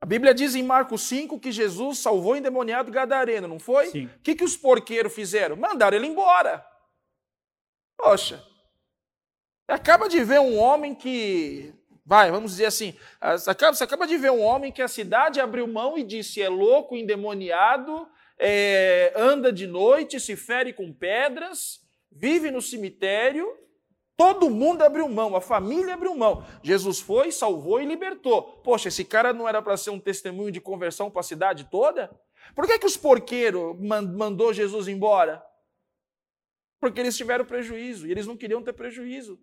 [0.00, 3.88] A Bíblia diz em Marcos 5 que Jesus salvou o endemoniado gadareno, não foi?
[3.88, 4.06] Sim.
[4.06, 5.54] O que, que os porqueiros fizeram?
[5.54, 6.66] Mandaram ele embora.
[7.98, 8.42] Poxa,
[9.68, 11.72] acaba de ver um homem que,
[12.04, 15.66] vai, vamos dizer assim, acaba, você acaba de ver um homem que a cidade abriu
[15.66, 22.50] mão e disse é louco, endemoniado, é, anda de noite, se fere com pedras, vive
[22.50, 23.46] no cemitério.
[24.16, 26.42] Todo mundo abriu mão, a família abriu mão.
[26.62, 28.42] Jesus foi, salvou e libertou.
[28.64, 32.10] Poxa, esse cara não era para ser um testemunho de conversão para a cidade toda?
[32.54, 35.44] Por que, que os porqueiros mandou Jesus embora?
[36.80, 39.38] Porque eles tiveram prejuízo e eles não queriam ter prejuízo.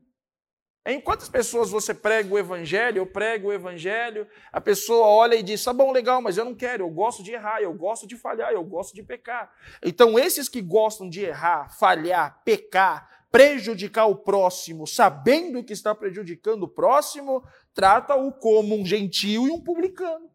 [0.85, 5.41] Em quantas pessoas você prega o evangelho, eu prego o evangelho, a pessoa olha e
[5.41, 8.17] diz: tá bom, legal, mas eu não quero, eu gosto de errar, eu gosto de
[8.17, 9.49] falhar, eu gosto de pecar.
[9.81, 16.63] Então, esses que gostam de errar, falhar, pecar, prejudicar o próximo, sabendo que está prejudicando
[16.63, 17.41] o próximo,
[17.73, 20.29] trata-o como um gentil e um publicano.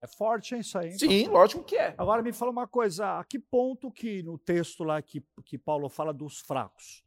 [0.00, 0.92] É forte hein, isso aí.
[0.92, 0.98] Hein?
[0.98, 1.94] Sim, lógico que é.
[1.98, 5.90] Agora me fala uma coisa, a que ponto que no texto lá que, que Paulo
[5.90, 7.04] fala dos fracos?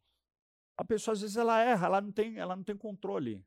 [0.82, 3.46] A pessoa às vezes ela erra, ela não tem, ela não tem controle.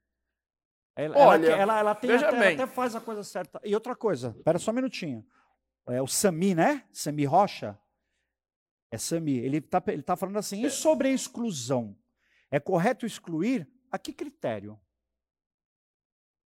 [0.94, 3.61] Ela, Olha, ela, ela, ela tem até, ela até faz a coisa certa.
[3.64, 5.27] E outra coisa, espera só um minutinho.
[5.88, 6.87] É o Sami, né?
[6.92, 7.77] Sami Rocha.
[8.88, 9.37] É Sami.
[9.37, 11.99] Ele está ele tá falando assim, e sobre a exclusão?
[12.53, 13.68] É correto excluir?
[13.90, 14.81] A que critério?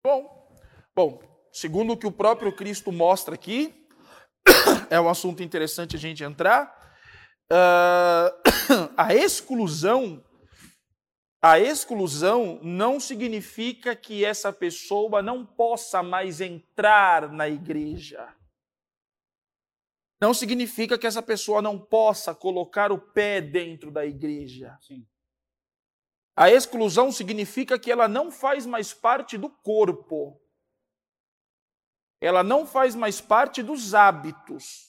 [0.02, 0.56] Bom,
[0.96, 1.20] bom,
[1.52, 3.86] segundo o que o próprio Cristo mostra aqui,
[4.88, 6.74] é um assunto interessante a gente entrar.
[7.52, 8.32] Uh,
[8.96, 10.24] a exclusão
[11.40, 18.34] a exclusão não significa que essa pessoa não possa mais entrar na igreja.
[20.20, 24.76] Não significa que essa pessoa não possa colocar o pé dentro da igreja.
[24.80, 25.06] Sim.
[26.34, 30.40] A exclusão significa que ela não faz mais parte do corpo.
[32.20, 34.87] Ela não faz mais parte dos hábitos.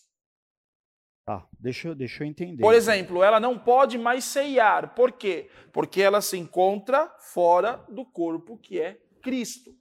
[1.30, 2.60] Tá, deixa, deixa eu entender.
[2.60, 4.96] Por exemplo, ela não pode mais ceiar.
[4.96, 5.48] Por quê?
[5.72, 9.78] Porque ela se encontra fora do corpo que é Cristo.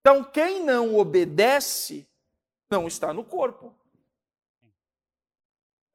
[0.00, 2.10] Então, quem não obedece
[2.68, 3.72] não está no corpo.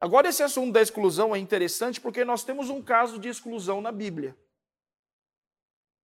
[0.00, 3.92] Agora, esse assunto da exclusão é interessante porque nós temos um caso de exclusão na
[3.92, 4.34] Bíblia.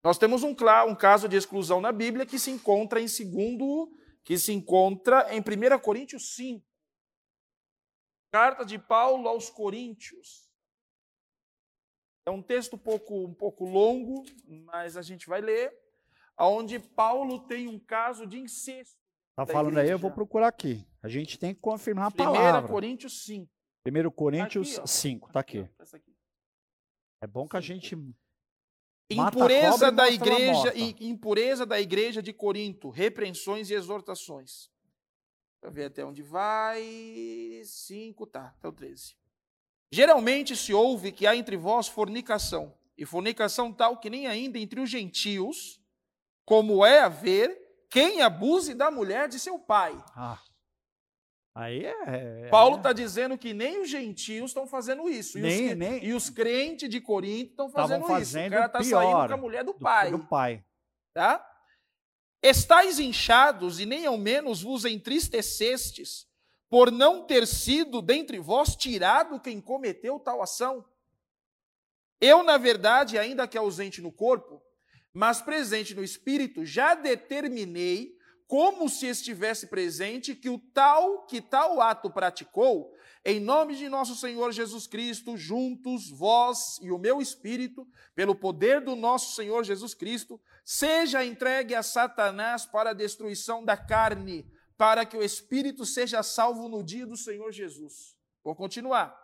[0.01, 0.55] Nós temos um,
[0.87, 3.91] um caso de exclusão na Bíblia que se encontra em segundo,
[4.23, 6.68] que se encontra em 1 Coríntios 5.
[8.31, 10.49] Carta de Paulo aos Coríntios.
[12.25, 14.23] É um texto um pouco, um pouco longo,
[14.65, 15.73] mas a gente vai ler,
[16.37, 18.99] onde Paulo tem um caso de incesto.
[19.31, 19.87] Está falando igreja.
[19.87, 20.85] aí, eu vou procurar aqui.
[21.01, 22.67] A gente tem que confirmar a palavra.
[22.67, 23.51] 1 Coríntios 5.
[23.87, 25.69] 1 Coríntios tá aqui, 5, está aqui.
[25.93, 26.15] aqui.
[27.21, 27.95] É bom que a gente
[29.09, 34.69] impureza da igreja e impureza da igreja de Corinto, repreensões e exortações.
[35.61, 36.81] Deixa eu ver até onde vai.
[37.63, 39.15] 5, tá, até o 13.
[39.91, 44.79] Geralmente se ouve que há entre vós fornicação, e fornicação tal que nem ainda entre
[44.79, 45.81] os gentios,
[46.45, 47.57] como é haver
[47.89, 50.01] quem abuse da mulher de seu pai.
[50.15, 50.39] Ah.
[51.55, 52.45] Aí é.
[52.45, 55.37] é Paulo está dizendo que nem os gentios estão fazendo isso.
[55.37, 58.11] E, Nem- os, nem- e os crentes de Corinto estão Tavam fazendo, isso.
[58.11, 60.11] O fazendo cara está pior saindo com a mulher do do, pai.
[60.11, 60.63] do pai.
[61.13, 61.48] Tá?
[62.41, 66.27] Estais inchados e nem ao menos vos entristecestes
[66.69, 70.85] por não ter sido dentre vós tirado quem cometeu tal ação.
[72.21, 74.61] Eu, na verdade, ainda que ausente no corpo,
[75.13, 78.15] mas presente no espírito, já determinei,
[78.47, 82.93] como se estivesse presente, que o tal que tal ato praticou,
[83.25, 88.81] em nome de nosso Senhor Jesus Cristo, juntos, vós e o meu espírito, pelo poder
[88.81, 95.05] do nosso Senhor Jesus Cristo, seja entregue a Satanás para a destruição da carne, para
[95.05, 98.15] que o espírito seja salvo no dia do Senhor Jesus.
[98.43, 99.17] Vou continuar.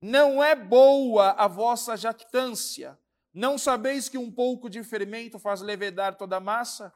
[0.00, 2.96] Não é boa a vossa jactância.
[3.32, 6.94] Não sabeis que um pouco de fermento faz levedar toda a massa?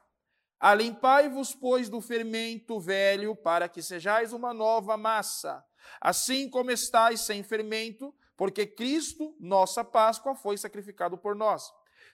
[0.57, 5.65] Alimpai-vos, pois, do fermento velho, para que sejais uma nova massa.
[6.01, 11.71] Assim como estáis sem fermento, porque Cristo, nossa Páscoa, foi sacrificado por nós.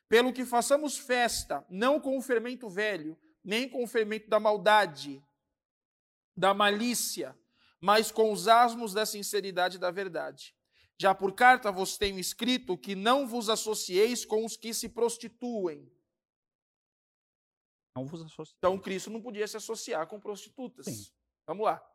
[0.07, 5.23] Pelo que façamos festa, não com o fermento velho, nem com o fermento da maldade,
[6.35, 7.37] da malícia,
[7.79, 10.55] mas com os asmos da sinceridade e da verdade.
[10.97, 15.91] Já por carta vos tenho escrito que não vos associeis com os que se prostituem.
[17.95, 18.55] Não vos associei.
[18.57, 20.85] Então Cristo não podia se associar com prostitutas.
[20.85, 21.11] Sim.
[21.45, 21.94] Vamos lá.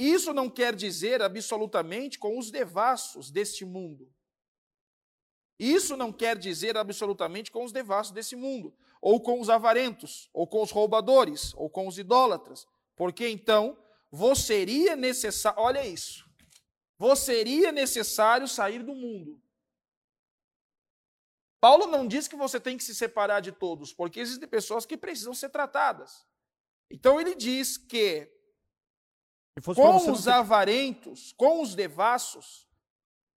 [0.00, 4.10] Isso não quer dizer absolutamente com os devassos deste mundo.
[5.58, 10.46] Isso não quer dizer absolutamente com os devassos desse mundo, ou com os avarentos, ou
[10.46, 13.76] com os roubadores, ou com os idólatras, porque então
[14.10, 16.26] vos seria necessário, olha isso,
[16.96, 19.38] vos seria necessário sair do mundo.
[21.60, 24.96] Paulo não diz que você tem que se separar de todos, porque existem pessoas que
[24.96, 26.24] precisam ser tratadas.
[26.90, 28.39] Então ele diz que
[29.64, 32.68] com não os ter- avarentos, com os devassos,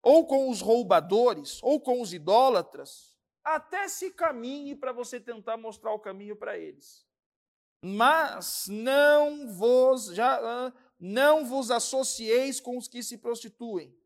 [0.03, 5.93] ou com os roubadores, ou com os idólatras, até se caminhe para você tentar mostrar
[5.93, 7.07] o caminho para eles.
[7.83, 13.97] Mas não vos já não vos associeis com os que se prostituem.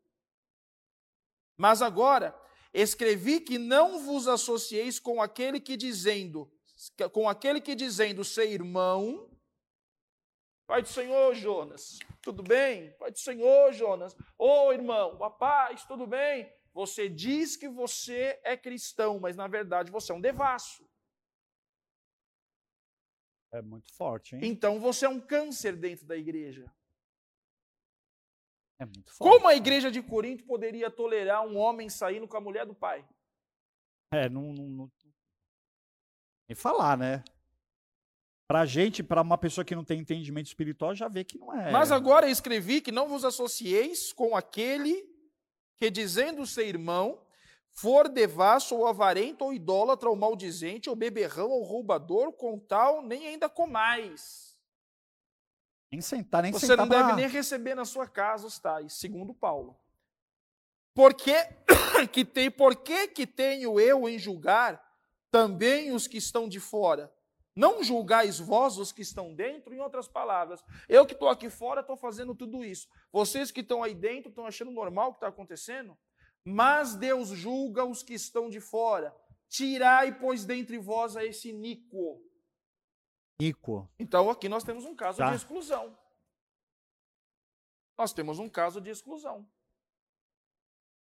[1.57, 2.33] Mas agora
[2.73, 6.49] escrevi que não vos associeis com aquele que dizendo
[7.11, 9.29] com aquele que dizendo ser irmão
[10.67, 12.91] Pai do Senhor, Jonas, tudo bem?
[12.93, 14.15] Pai do Senhor, Jonas.
[14.37, 16.51] Ô irmão, a paz, tudo bem?
[16.73, 20.83] Você diz que você é cristão, mas na verdade você é um devasso.
[23.53, 24.41] É muito forte, hein?
[24.43, 26.69] Então você é um câncer dentro da igreja.
[28.79, 29.31] É muito forte.
[29.31, 33.07] Como a igreja de Corinto poderia tolerar um homem saindo com a mulher do pai?
[34.11, 34.91] É, não, não, não...
[36.49, 37.23] Nem falar, né?
[38.47, 41.71] Pra gente, pra uma pessoa que não tem entendimento espiritual, já vê que não é.
[41.71, 45.03] Mas agora escrevi que não vos associeis com aquele
[45.77, 47.19] que, dizendo ser irmão,
[47.71, 53.27] for devasso ou avarento ou idólatra ou maldizente ou beberrão ou roubador, com tal nem
[53.27, 54.55] ainda comais.
[55.91, 59.33] Nem sentar, nem Você sentar não deve nem receber na sua casa os tais, segundo
[59.33, 59.75] Paulo.
[60.93, 61.33] Porque
[62.11, 64.81] que tem, por que que tenho eu em julgar
[65.31, 67.14] também os que estão de fora?
[67.55, 70.61] Não julgais vós os que estão dentro, em outras palavras.
[70.89, 72.87] Eu que estou aqui fora estou fazendo tudo isso.
[73.11, 75.97] Vocês que estão aí dentro estão achando normal o que está acontecendo?
[76.43, 79.15] Mas Deus julga os que estão de fora.
[79.47, 82.21] Tirai, pois, dentre vós a esse iníquo.
[83.41, 83.89] Nico.
[83.97, 85.29] Então aqui nós temos um caso Tá.
[85.29, 85.97] de exclusão.
[87.97, 89.49] Nós temos um caso de exclusão.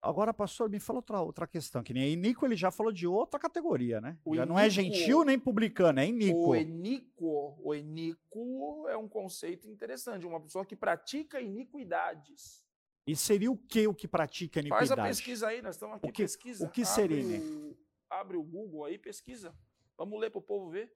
[0.04, 3.40] Agora, pastor, me fala outra, outra questão, que nem Nico ele já falou de outra
[3.40, 4.18] categoria, né?
[4.22, 6.50] O já não é iníquo- gentil nem publicano, é Nico.
[6.50, 12.62] O eníquo, o eníquo é um conceito interessante, uma pessoa que pratica iniquidades.
[13.06, 15.00] E seria o que o que pratica Faz iniquidade?
[15.00, 16.66] a pesquisa aí, nós estamos aqui, O que- pesquisa.
[16.66, 17.76] o que seria, abre o,
[18.10, 19.56] abre o Google aí, pesquisa.
[19.96, 20.92] Vamos ler para o povo ver.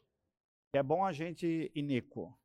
[0.75, 2.39] É bom a gente Inico.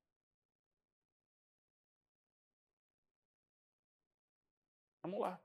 [5.04, 5.43] Vamos lá.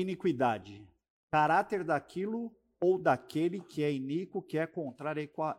[0.00, 0.86] Iniquidade.
[1.32, 5.56] Caráter daquilo ou daquele que é iníquo, que é contrário à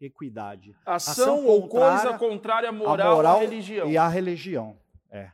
[0.00, 0.74] equidade.
[0.84, 3.88] Ação, Ação ou coisa contrária à moral, moral religião.
[3.88, 4.76] e à religião.
[5.10, 5.30] É.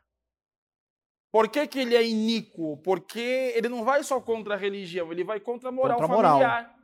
[1.31, 2.77] Por que, que ele é iníquo?
[2.79, 6.17] Porque ele não vai só contra a religião, ele vai contra a moral Contra a
[6.17, 6.33] moral.
[6.39, 6.77] familiar.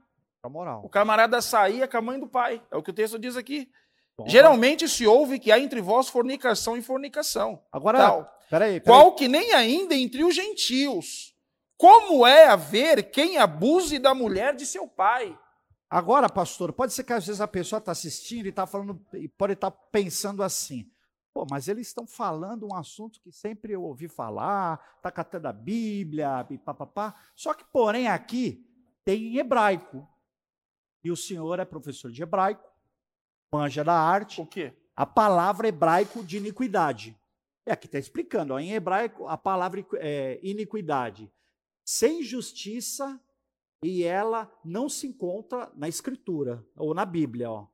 [0.42, 0.80] A moral.
[0.84, 2.62] O camarada saía com a mãe do pai.
[2.70, 3.70] É o que o texto diz aqui.
[4.16, 7.62] Bom, Geralmente se ouve que há entre vós fornicação e fornicação.
[7.70, 8.38] Agora, Tal.
[8.48, 8.80] peraí, peraí.
[8.80, 11.36] Qual que nem ainda entre os gentios.
[11.78, 15.38] Como é haver quem abuse da mulher de seu pai?
[15.88, 19.28] Agora, pastor, pode ser que às vezes a pessoa está assistindo e está falando, e
[19.28, 20.90] pode estar pensando assim.
[21.32, 25.52] Pô, mas eles estão falando um assunto que sempre eu ouvi falar, está catando a
[25.52, 27.14] Bíblia, papapá.
[27.36, 28.66] Só que, porém, aqui
[29.04, 30.06] tem em hebraico.
[31.04, 32.68] E o senhor é professor de hebraico,
[33.52, 34.74] manja da arte, O quê?
[34.96, 37.16] a palavra hebraico de iniquidade.
[37.64, 41.30] É aqui está explicando, ó, em hebraico, a palavra é, iniquidade.
[41.90, 43.18] Sem justiça
[43.82, 47.66] e ela não se encontra na escritura, ou na Bíblia, ó.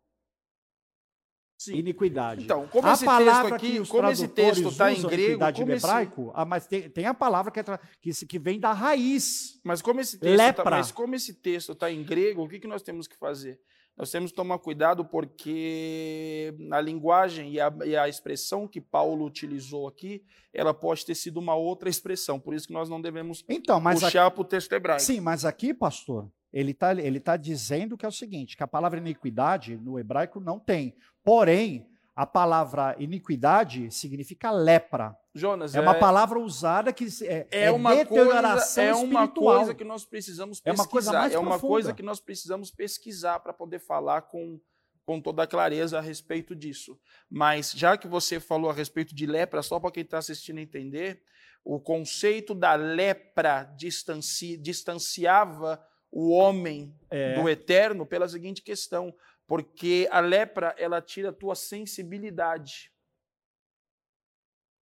[1.58, 1.78] Sim.
[1.78, 2.44] Iniquidade.
[2.44, 5.84] Então, como a esse palavra texto aqui, como esse texto está em grego, como esse-
[5.84, 9.60] hebraico, ah, mas tem, tem a palavra que, é tra- que, que vem da raiz.
[9.64, 10.70] Mas como esse texto tá, Lepra.
[10.70, 13.60] mas como esse texto está em grego, o que, que nós temos que fazer?
[13.96, 19.24] Nós temos que tomar cuidado porque a linguagem e a, e a expressão que Paulo
[19.24, 22.40] utilizou aqui, ela pode ter sido uma outra expressão.
[22.40, 25.02] Por isso que nós não devemos Então, puxar para o texto hebraico.
[25.02, 28.68] sim, mas aqui, pastor, ele está ele tá dizendo que é o seguinte, que a
[28.68, 30.96] palavra iniquidade no hebraico não tem.
[31.22, 31.86] Porém,
[32.16, 35.16] a palavra iniquidade significa lepra.
[35.34, 39.56] Jonas, É uma palavra usada que se- é, é uma coisa, deterioração é uma espiritual.
[39.56, 40.82] coisa que nós precisamos É pesquisar.
[40.82, 41.68] uma coisa mais é uma profunda.
[41.68, 44.60] coisa que nós precisamos pesquisar para poder falar com,
[45.04, 46.96] com toda a clareza a respeito disso.
[47.28, 51.20] Mas já que você falou a respeito de lepra, só para quem está assistindo entender,
[51.64, 57.34] o conceito da lepra distanci, distanciava o homem É.
[57.40, 59.12] do eterno pela seguinte questão,
[59.46, 62.92] porque a lepra ela tira a tua sensibilidade.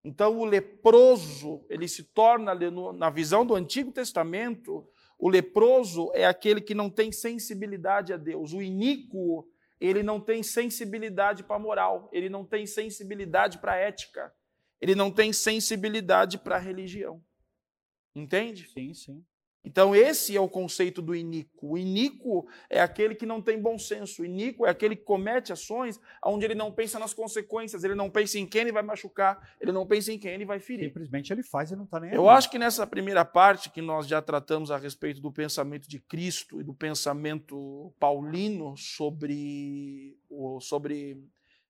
[0.05, 2.55] Então o leproso, ele se torna
[2.93, 4.89] na visão do Antigo Testamento,
[5.19, 8.53] o leproso é aquele que não tem sensibilidade a Deus.
[8.53, 9.49] O iníquo,
[9.81, 14.35] ele não tem sensibilidade para a moral, ele não tem sensibilidade para a ética,
[14.81, 17.25] ele não tem sensibilidade para a religião.
[18.15, 18.69] Entende?
[18.69, 19.25] Sim, sim.
[19.65, 21.69] Então, esse é o conceito do iníquo.
[21.71, 24.23] O iníquo é aquele que não tem bom senso.
[24.23, 28.11] O iníquo é aquele que comete ações onde ele não pensa nas consequências, ele não
[28.11, 30.87] pensa em quem ele vai machucar, ele não pensa em quem ele vai ferir.
[30.87, 32.37] Simplesmente ele faz e não está nem Eu aí.
[32.37, 36.61] acho que nessa primeira parte que nós já tratamos a respeito do pensamento de Cristo
[36.61, 41.23] e do pensamento paulino sobre, o, sobre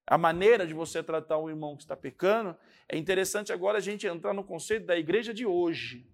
[0.07, 2.57] a maneira de você tratar o irmão que está pecando,
[2.89, 6.07] é interessante agora a gente entrar no conceito da igreja de hoje.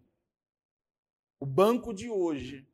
[1.40, 2.66] O banco de hoje.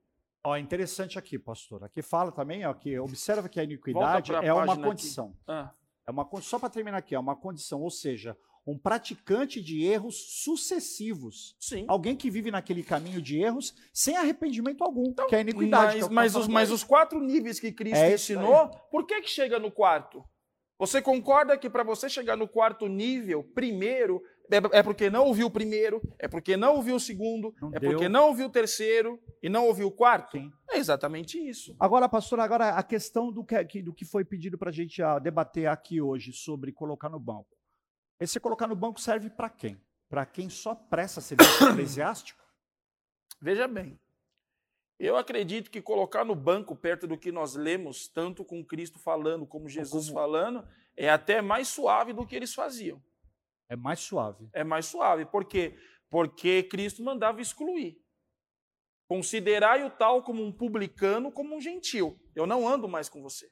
[0.42, 1.84] Ó, interessante aqui, pastor.
[1.84, 5.34] Aqui fala também, ó, que observa que a iniquidade pra é uma condição.
[5.46, 5.72] Ah,
[6.06, 8.36] É uma só para terminar aqui, é uma condição, ou seja,
[8.66, 11.56] um praticante de erros sucessivos.
[11.58, 11.84] sim.
[11.88, 15.98] Alguém que vive naquele caminho de erros sem arrependimento algum, que é a iniquidade.
[15.98, 19.20] que é Mas, mas os, mas os quatro níveis que Cristo É ensinou, por que,
[19.22, 20.24] que chega no quarto?
[20.78, 25.46] Você concorda que para você chegar no quarto nível, primeiro, é, é porque não ouviu
[25.46, 27.90] o primeiro, é porque não ouviu o segundo, Não é deu.
[27.92, 30.32] porque não ouviu o terceiro e não ouviu o quarto?
[30.38, 30.52] Sim.
[30.70, 31.74] É exatamente isso.
[31.80, 35.00] Agora, pastor, agora a questão do que, que- do que foi pedido para a gente
[35.22, 37.48] debater aqui hoje sobre colocar no banco.
[38.20, 39.80] Esse colocar no banco serve para quem?
[40.08, 42.42] Para quem só presta serviço eclesiástico?
[43.40, 43.98] Veja bem,
[44.98, 49.46] eu acredito que colocar no banco, perto do que nós lemos, tanto com Cristo falando
[49.46, 50.66] como Jesus como- falando,
[50.96, 53.02] é até mais suave do que eles faziam.
[53.68, 54.48] É mais suave.
[54.52, 55.24] é mais suave.
[55.26, 55.76] Por quê?
[56.10, 57.98] Porque Cristo mandava excluir.
[59.08, 62.18] Considerai o tal como um publicano, como um gentil.
[62.34, 63.50] Eu não ando mais com você.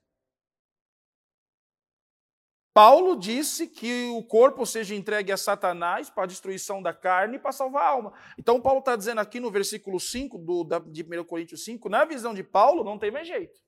[2.75, 7.39] Paulo disse que o corpo seja entregue a Satanás para a destruição da carne e
[7.39, 8.15] para salvar a alma.
[8.39, 12.07] Então, Paulo está dizendo aqui no versículo 5 do, da, de 1 Coríntios 5, na
[12.07, 13.61] visão de Paulo, não tem mais jeito.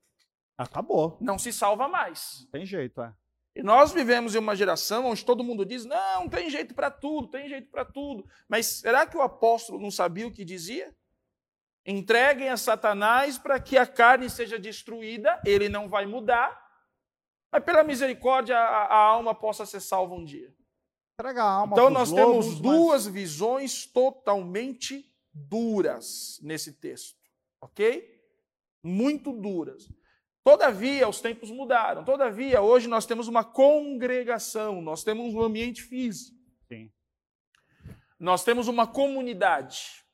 [0.57, 1.19] Acabou.
[1.21, 2.45] Não se salva mais.
[2.45, 3.15] Não tem jeito, é.
[3.57, 7.29] E nós vivemos em uma geração onde todo mundo diz: não, tem jeito para tudo,
[7.29, 8.27] tem jeito para tudo.
[8.49, 10.95] Mas será que o apóstolo não sabia o que dizia?
[11.87, 16.59] Entreguem a Satanás para que a carne seja destruída, ele não vai mudar,
[17.53, 20.53] mas pela misericórdia a, a alma possa ser salva um dia.
[21.21, 27.19] Entrega a alma Então nós lobos, temos mas- duas visões totalmente duras nesse texto,
[27.61, 28.21] ok?
[28.83, 29.89] Muito duras.
[30.45, 32.05] Todavia, os tempos mudaram.
[32.05, 36.37] Todavia, hoje nós temos uma congregação, nós temos um ambiente físico.
[36.69, 36.93] Sim.
[38.21, 40.05] Nós temos uma comunidade.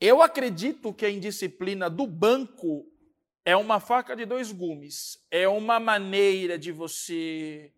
[0.00, 2.84] Eu acredito que a indisciplina do banco
[3.44, 5.24] é uma faca de dois gumes.
[5.30, 7.72] É uma maneira de você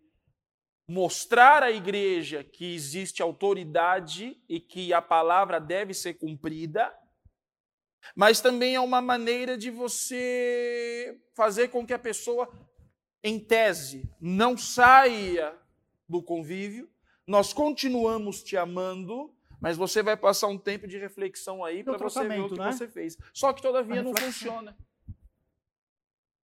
[0.87, 6.91] mostrar à igreja que existe autoridade e que a palavra deve ser cumprida,
[8.15, 12.49] mas também é uma maneira de você fazer com que a pessoa
[13.23, 15.57] em tese, não saia
[16.07, 16.87] do convívio,
[17.25, 22.27] nós continuamos te amando, mas você vai passar um tempo de reflexão aí para você
[22.27, 22.71] ver o que né?
[22.71, 23.17] você fez.
[23.33, 24.77] Só que todavia não funciona.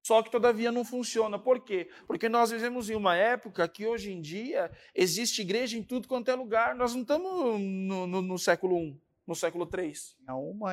[0.01, 1.37] Só que todavia não funciona.
[1.37, 1.87] Por quê?
[2.07, 6.31] Porque nós vivemos em uma época que hoje em dia existe igreja em tudo quanto
[6.31, 6.73] é lugar.
[6.73, 9.93] Nós não estamos no, no, no século I, no século III,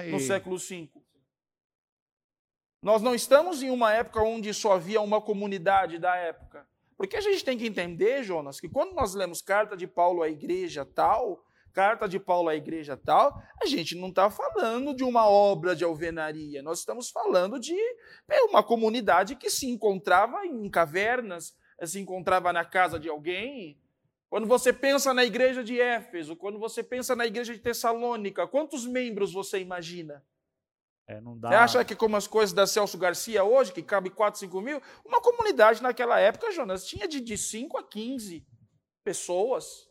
[0.05, 0.11] e...
[0.11, 0.91] no século V.
[2.83, 6.67] Nós não estamos em uma época onde só havia uma comunidade da época.
[6.97, 10.29] Porque a gente tem que entender, Jonas, que quando nós lemos carta de Paulo à
[10.29, 15.29] igreja tal, carta de Paulo à igreja tal, a gente não está falando de uma
[15.29, 17.77] obra de alvenaria, nós estamos falando de
[18.29, 23.81] é, uma comunidade que se encontrava em cavernas, se encontrava na casa de alguém.
[24.31, 28.87] Quando você pensa na igreja de Éfeso, quando você pensa na igreja de Tessalônica, quantos
[28.87, 30.23] membros você imagina?
[31.07, 31.49] É, dá...
[31.49, 34.83] Você acha que como as coisas da Celso Garcia hoje, que cabe 4, 5 mil,
[35.05, 38.47] uma comunidade naquela época, Jonas, tinha de, de 5 a 15
[39.03, 39.89] pessoas.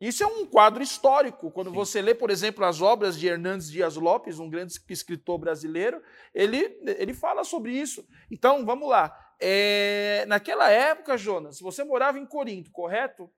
[0.00, 1.50] Isso é um quadro histórico.
[1.50, 1.76] Quando Sim.
[1.76, 6.00] você lê, por exemplo, as obras de Hernandes Dias Lopes, um grande escritor brasileiro,
[6.32, 8.06] ele, ele fala sobre isso.
[8.30, 9.27] Então, vamos lá.
[9.40, 13.30] É, naquela época, Jonas, você morava em Corinto, correto?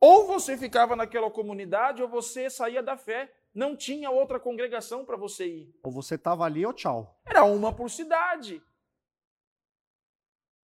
[0.00, 3.32] Ou você ficava naquela comunidade, ou você saía da fé.
[3.54, 5.74] Não tinha outra congregação para você ir.
[5.82, 7.20] Ou você estava ali ou tchau.
[7.26, 8.62] Era uma por cidade.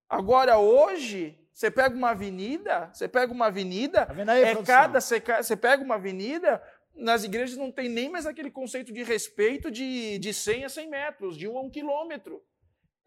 [0.08, 5.20] Agora, hoje, você pega uma avenida, você pega uma avenida, tá aí, é cada, você,
[5.20, 6.60] você pega uma avenida,
[6.94, 10.88] nas igrejas não tem nem mais aquele conceito de respeito de, de 100 a 100
[10.88, 12.42] metros, de 1 a 1 quilômetro.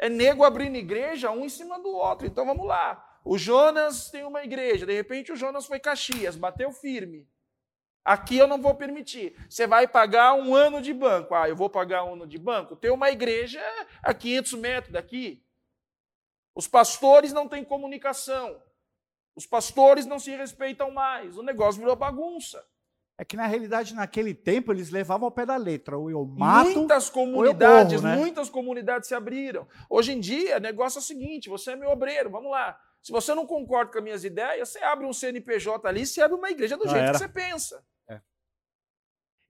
[0.04, 2.28] É nego abrindo igreja um em cima do outro.
[2.28, 3.22] Então vamos lá.
[3.24, 7.26] O Jonas tem uma igreja, de repente o Jonas foi Caxias, bateu firme.
[8.04, 9.34] Aqui eu não vou permitir.
[9.50, 11.34] Você vai pagar um ano de banco.
[11.34, 12.76] Ah, eu vou pagar um ano de banco?
[12.76, 13.62] Tem uma igreja
[14.02, 15.42] a 500 metros daqui.
[16.54, 18.62] Os pastores não têm comunicação.
[19.34, 21.38] Os pastores não se respeitam mais.
[21.38, 22.62] O negócio virou bagunça.
[23.18, 25.98] É que na realidade naquele tempo eles levavam ao pé da letra.
[25.98, 26.72] Ou eu mato.
[26.72, 28.20] Muitas comunidades, morro, né?
[28.20, 29.68] muitas comunidades se abriram.
[29.90, 32.78] Hoje em dia, o negócio é o seguinte: você é meu obreiro, vamos lá.
[33.02, 36.38] Se você não concorda com as minhas ideias, você abre um CNPJ ali, você abre
[36.38, 37.86] uma igreja do jeito que você pensa.
[38.10, 38.20] É.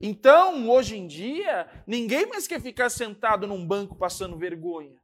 [0.02, 5.02] Então, hoje em dia, ninguém mais quer ficar sentado num banco passando vergonha.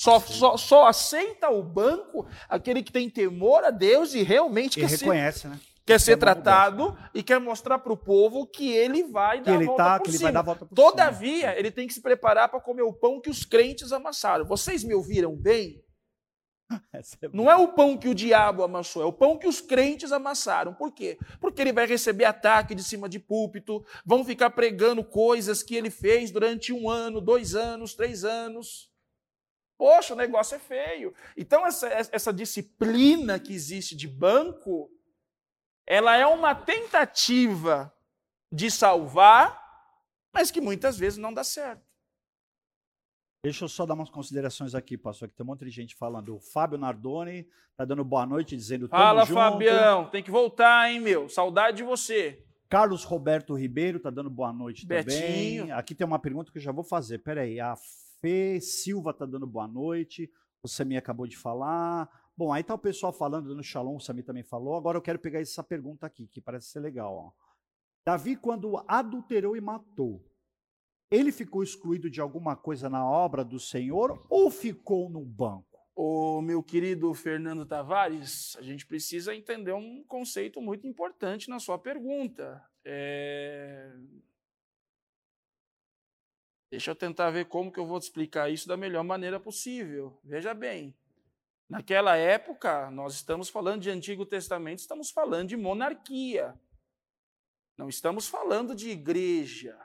[0.00, 4.82] Só, só, só, aceita o banco aquele que tem temor a Deus e realmente e
[4.82, 5.60] quer reconhece, ser, né?
[5.84, 9.66] Quer ser tratado e quer mostrar para o povo que ele vai dar ele a
[9.66, 10.18] volta tá, por que cima.
[10.18, 11.58] Ele vai dar a volta por Todavia, cima.
[11.58, 14.44] ele tem que se preparar para comer o pão que os crentes amassaram.
[14.44, 15.82] Vocês me ouviram bem?
[16.92, 17.00] É
[17.32, 20.72] Não é o pão que o diabo amassou, é o pão que os crentes amassaram.
[20.72, 21.18] Por quê?
[21.40, 25.90] Porque ele vai receber ataque de cima de púlpito, vão ficar pregando coisas que ele
[25.90, 28.90] fez durante um ano, dois anos, três anos.
[29.76, 31.14] Poxa, o negócio é feio.
[31.36, 34.90] Então, essa, essa disciplina que existe de banco,
[35.90, 37.92] ela é uma tentativa
[38.52, 39.60] de salvar,
[40.32, 41.82] mas que muitas vezes não dá certo.
[43.42, 46.36] Deixa eu só dar umas considerações aqui, pastor, que tem um monte de gente falando.
[46.36, 49.34] O Fábio Nardoni está dando boa noite, dizendo Fala, junto.
[49.34, 51.28] Fabião, tem que voltar, hein, meu?
[51.28, 52.40] Saudade de você.
[52.68, 55.62] Carlos Roberto Ribeiro está dando boa noite Betinho.
[55.62, 55.72] também.
[55.72, 57.18] Aqui tem uma pergunta que eu já vou fazer.
[57.18, 57.74] Peraí, a
[58.20, 60.30] Fê Silva está dando boa noite.
[60.62, 62.08] O Sami acabou de falar.
[62.40, 64.74] Bom, aí está o pessoal falando, dando shalom, o Sami também falou.
[64.74, 67.14] Agora eu quero pegar essa pergunta aqui, que parece ser legal.
[67.14, 67.32] Ó.
[68.02, 70.24] Davi, quando adulterou e matou,
[71.10, 75.78] ele ficou excluído de alguma coisa na obra do Senhor ou ficou no banco?
[75.94, 81.78] O meu querido Fernando Tavares, a gente precisa entender um conceito muito importante na sua
[81.78, 82.66] pergunta.
[82.82, 83.92] É...
[86.70, 90.18] Deixa eu tentar ver como que eu vou te explicar isso da melhor maneira possível.
[90.24, 90.96] Veja bem,
[91.70, 96.60] naquela época, nós estamos falando de Antigo Testamento, estamos falando de monarquia.
[97.78, 99.78] Não estamos falando de igreja.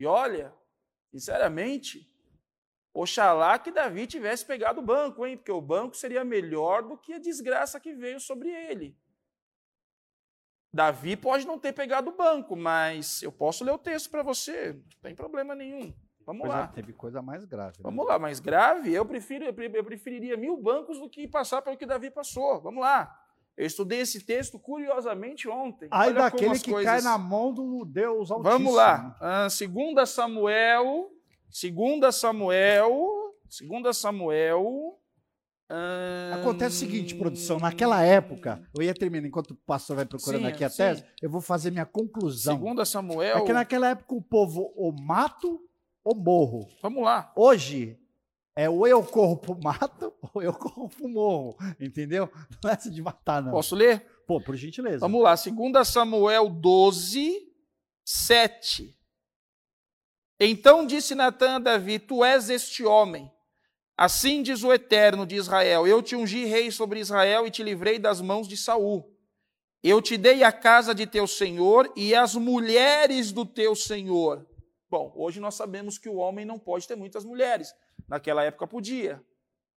[0.00, 0.52] E olha,
[1.10, 2.12] sinceramente,
[2.92, 5.36] oxalá que Davi tivesse pegado o banco, hein?
[5.36, 8.98] Porque o banco seria melhor do que a desgraça que veio sobre ele.
[10.74, 14.74] Davi pode não ter pegado o banco, mas eu posso ler o texto para você,
[14.74, 15.94] não tem problema nenhum.
[16.26, 16.66] Vamos coisa, lá.
[16.66, 17.78] Teve coisa mais grave.
[17.78, 17.82] Né?
[17.82, 18.92] Vamos lá, mais grave?
[18.92, 22.60] Eu, prefiro, eu preferiria mil bancos do que passar pelo que Davi passou.
[22.60, 23.22] Vamos lá.
[23.56, 25.88] Eu estudei esse texto curiosamente ontem.
[25.90, 26.92] Aí daquele que coisas...
[26.92, 28.58] cai na mão do Deus Altíssimo.
[28.58, 29.16] Vamos lá.
[29.20, 31.10] Ah, segunda Samuel,
[31.48, 34.98] segunda Samuel, segunda Samuel,
[36.32, 40.46] Acontece o seguinte, produção, naquela época, eu ia terminar, enquanto o pastor vai procurando sim,
[40.46, 40.76] aqui a sim.
[40.76, 42.54] tese, eu vou fazer minha conclusão.
[42.54, 43.38] Segunda Samuel.
[43.38, 45.60] É que naquela época o povo ou mato
[46.06, 46.68] ou morro.
[46.80, 47.32] Vamos lá.
[47.34, 47.98] Hoje
[48.54, 51.56] É ou eu corro pro mato, ou eu corro pro morro.
[51.78, 52.30] Entendeu?
[52.62, 53.50] Não é essa de matar, não.
[53.50, 54.06] Posso ler?
[54.26, 55.00] Pô, por gentileza.
[55.00, 57.52] Vamos lá, 2 Samuel 12,
[58.04, 58.96] 7.
[60.40, 63.30] Então disse Natan a Davi: Tu és este homem.
[63.96, 67.98] Assim diz o Eterno de Israel: Eu te ungi rei sobre Israel e te livrei
[67.98, 69.12] das mãos de Saul.
[69.82, 74.46] Eu te dei a casa de teu senhor e as mulheres do teu senhor.
[74.88, 77.74] Bom, hoje nós sabemos que o homem não pode ter muitas mulheres.
[78.08, 79.22] Naquela época podia.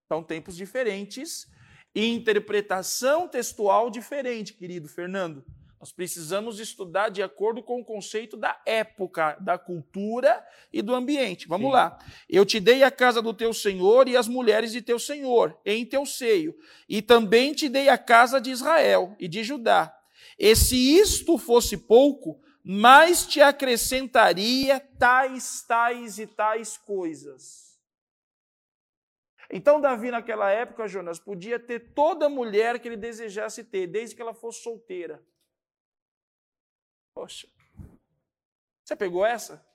[0.07, 1.47] São tempos diferentes
[1.95, 5.43] e interpretação textual diferente, querido Fernando.
[5.79, 11.47] Nós precisamos estudar de acordo com o conceito da época, da cultura e do ambiente.
[11.47, 11.73] Vamos Sim.
[11.73, 11.97] lá.
[12.29, 15.85] Eu te dei a casa do teu senhor e as mulheres de teu senhor em
[15.85, 16.53] teu seio,
[16.87, 19.95] e também te dei a casa de Israel e de Judá.
[20.37, 22.41] E se isto fosse pouco,
[22.71, 27.81] mais te acrescentaria tais, tais e tais coisas.
[29.49, 34.21] Então, Davi, naquela época, Jonas, podia ter toda mulher que ele desejasse ter, desde que
[34.21, 35.19] ela fosse solteira.
[37.11, 37.47] Poxa.
[38.85, 39.67] Você pegou essa?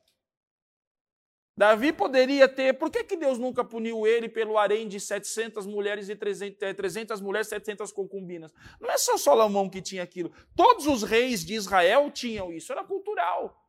[1.56, 2.74] Davi poderia ter.
[2.74, 7.20] Por que, que Deus nunca puniu ele pelo harém de 700 mulheres e 300, 300
[7.20, 8.52] mulheres, 700 concubinas?
[8.80, 10.32] Não é só Salomão que tinha aquilo.
[10.56, 12.72] Todos os reis de Israel tinham isso.
[12.72, 13.64] Era cultural.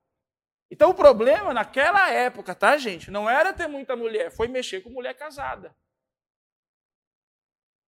[0.69, 3.11] Então o problema naquela época, tá, gente?
[3.11, 5.75] Não era ter muita mulher, foi mexer com mulher casada.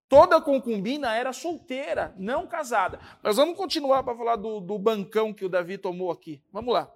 [0.08, 3.00] Toda concubina era solteira, não casada.
[3.22, 6.42] Mas vamos continuar para falar do, do, bancão que o Davi tomou aqui.
[6.52, 6.92] Vamos lá.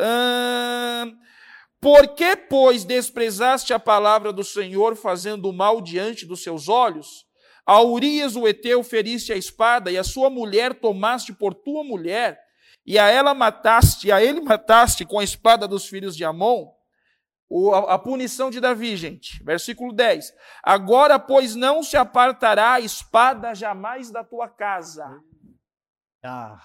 [0.00, 1.18] Hum,
[1.80, 7.24] por que, pois, desprezaste a palavra do Senhor, fazendo mal diante dos seus olhos?
[7.64, 12.40] A Urias o Eteu feriste a espada, e a sua mulher tomaste por tua mulher,
[12.84, 16.72] e a ela mataste, a ele mataste com a espada dos filhos de Amon?
[17.48, 19.42] O, a, a, punição de Davi, gente.
[19.44, 20.34] Versículo 10.
[20.62, 25.06] Agora, pois, não se apartará a espada jamais da tua casa.
[26.22, 26.58] Ah.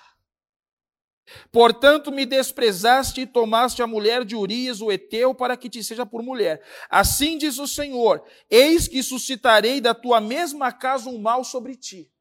[1.52, 6.06] Portanto, me desprezaste e tomaste a mulher de Urias, o Eteu, para que te seja
[6.06, 6.62] por mulher.
[6.90, 12.12] Assim diz o Senhor: Eis que suscitarei da tua mesma casa um mal sobre ti.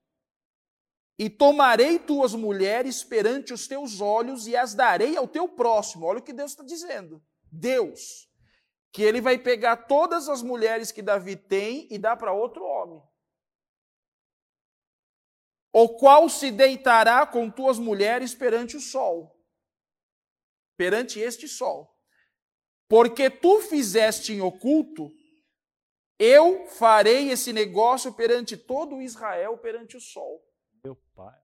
[1.18, 6.06] E tomarei tuas mulheres perante os teus olhos e as darei ao teu próximo.
[6.06, 7.22] Olha o que Deus está dizendo.
[7.50, 8.28] Deus
[8.92, 13.02] que ele vai pegar todas as mulheres que Davi tem e dar para outro homem.
[15.72, 19.34] O qual se deitará com tuas mulheres perante o sol,
[20.76, 21.96] perante este sol.
[22.88, 25.10] Porque tu fizeste em oculto,
[26.18, 30.44] eu farei esse negócio perante todo Israel, perante o sol.
[30.84, 31.40] Meu pai.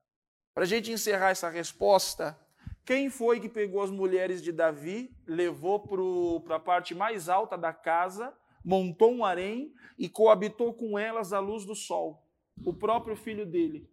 [0.53, 2.39] Para a gente encerrar essa resposta,
[2.85, 7.73] quem foi que pegou as mulheres de Davi, levou para a parte mais alta da
[7.73, 8.31] casa,
[8.63, 12.23] montou um harém e coabitou com elas à luz do sol?
[12.63, 13.89] O próprio filho dele.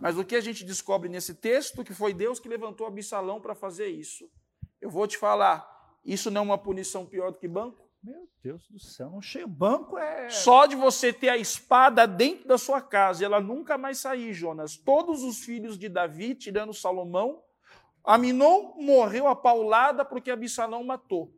[0.00, 1.84] Mas o que a gente descobre nesse texto?
[1.84, 4.28] Que foi Deus que levantou Absalão para fazer isso.
[4.80, 5.66] Eu vou te falar,
[6.04, 7.84] isso não é uma punição pior do que banco?
[8.02, 9.48] Meu Deus do céu, não cheio.
[9.48, 10.28] Banco é.
[10.28, 14.34] Só de você ter a espada dentro da sua casa e ela nunca mais sair,
[14.34, 14.76] Jonas.
[14.76, 17.42] Todos os filhos de Davi, tirando Salomão,
[18.04, 21.32] Aminon morreu apaulada porque Absalão matou.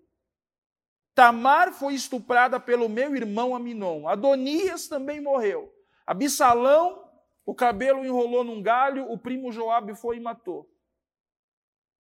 [1.14, 4.08] Tamar foi estuprada pelo meu irmão Aminon.
[4.08, 5.72] Adonias também morreu.
[6.04, 7.05] Absalão,
[7.46, 10.68] o cabelo enrolou num galho, o primo Joabe foi e matou.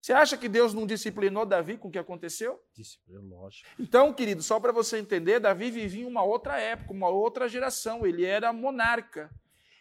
[0.01, 2.59] Você acha que Deus não disciplinou Davi com o que aconteceu?
[2.75, 3.67] Disciplinou, lógico.
[3.79, 8.05] Então, querido, só para você entender, Davi vivia em uma outra época, uma outra geração.
[8.05, 9.31] Ele era monarca.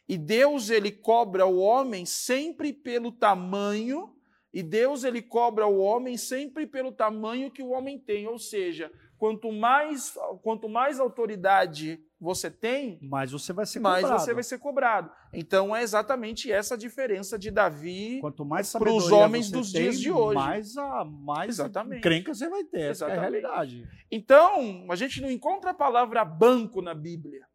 [0.09, 4.15] E Deus, ele cobra o homem sempre pelo tamanho,
[4.53, 8.27] e Deus, ele cobra o homem sempre pelo tamanho que o homem tem.
[8.27, 14.20] Ou seja, quanto mais, quanto mais autoridade você tem, mais você vai ser mais cobrado.
[14.20, 15.11] você vai ser cobrado.
[15.33, 20.11] Então é exatamente essa a diferença de Davi para os homens dos tem, dias de
[20.11, 20.35] hoje.
[20.35, 22.01] Mais a mais exatamente.
[22.01, 23.87] crenca você vai ter, essa é a realidade.
[24.11, 27.47] Então, a gente não encontra a palavra banco na Bíblia.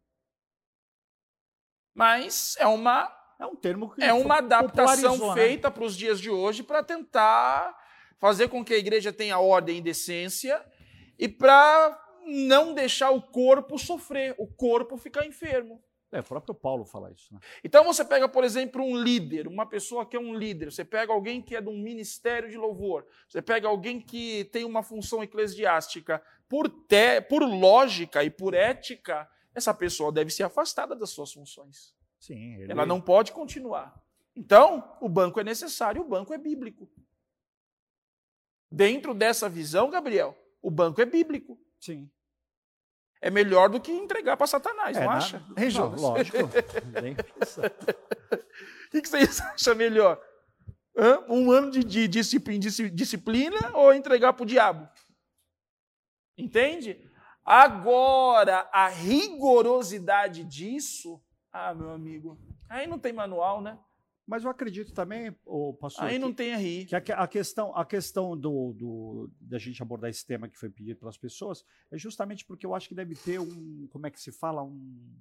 [1.92, 5.34] Mas é uma é um termo que é uma adaptação né?
[5.34, 7.76] feita para os dias de hoje para tentar
[8.18, 10.64] fazer com que a igreja tenha ordem e decência
[11.18, 15.82] e para não deixar o corpo sofrer, o corpo ficar enfermo.
[16.12, 17.32] É, o próprio Paulo fala isso.
[17.32, 17.38] Né?
[17.62, 21.12] Então você pega, por exemplo, um líder, uma pessoa que é um líder, você pega
[21.12, 25.22] alguém que é de um ministério de louvor, você pega alguém que tem uma função
[25.22, 31.32] eclesiástica, por, te, por lógica e por ética, essa pessoa deve ser afastada das suas
[31.32, 31.94] funções.
[32.18, 32.72] Sim, ele...
[32.72, 33.94] Ela não pode continuar.
[34.34, 36.90] Então, o banco é necessário, o banco é bíblico.
[38.70, 41.58] Dentro dessa visão, Gabriel, o banco é bíblico.
[41.80, 42.10] Sim.
[43.22, 45.38] é melhor do que entregar para Satanás, É, não na- acha?
[45.48, 46.00] Não, Hein, Jonas?
[46.00, 46.38] lógico.
[48.86, 50.20] O que que vocês acham melhor?
[50.96, 51.20] Hã?
[51.28, 54.88] Um ano de, de disciplina, disci- disciplina ou entregar para o diabo?
[56.36, 57.08] Entende?
[57.44, 61.22] Agora, a rigorosidade disso,
[61.52, 63.78] ah, meu amigo, aí não tem manual, né?
[64.30, 66.86] Mas eu acredito também, o pastor, Aí que- não tem RI.
[66.86, 70.56] que a, que- a questão, a questão do, do- da gente abordar esse tema que
[70.56, 74.10] foi pedido pelas pessoas é justamente porque eu acho que deve ter um, como é
[74.10, 75.12] que se fala, um,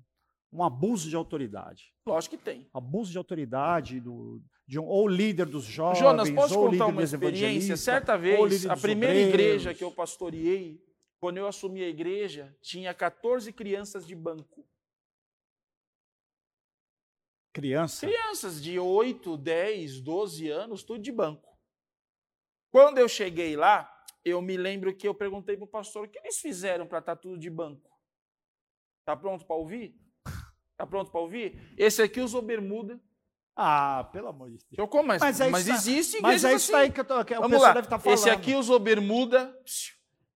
[0.53, 1.91] um abuso de autoridade.
[2.05, 2.67] Lógico que tem.
[2.71, 7.75] Abuso de autoridade do, de um, ou líder dos jovens, Jonas, posso contar uma experiência?
[7.77, 9.33] Certa vez, a primeira obreiros.
[9.33, 10.79] igreja que eu pastoreei,
[11.19, 14.63] quando eu assumi a igreja, tinha 14 crianças de banco.
[17.59, 18.05] Criança.
[18.07, 21.57] Crianças de 8, 10, 12 anos, tudo de banco.
[22.71, 23.91] Quando eu cheguei lá,
[24.23, 27.15] eu me lembro que eu perguntei para o pastor o que eles fizeram para estar
[27.15, 27.89] tudo de banco.
[29.05, 29.95] Tá pronto para ouvir?
[30.77, 31.73] Tá pronto para ouvir?
[31.77, 32.99] Esse aqui usou bermuda.
[33.55, 34.67] Ah, pelo amor de Deus.
[34.77, 36.83] Eu como, mas, Mas é mas isso- existe Mas é isso assim.
[36.85, 37.73] aí que, eu tô, que o Vamos pessoal lá.
[37.73, 38.17] deve estar falando.
[38.17, 39.53] Esse aqui usou bermuda.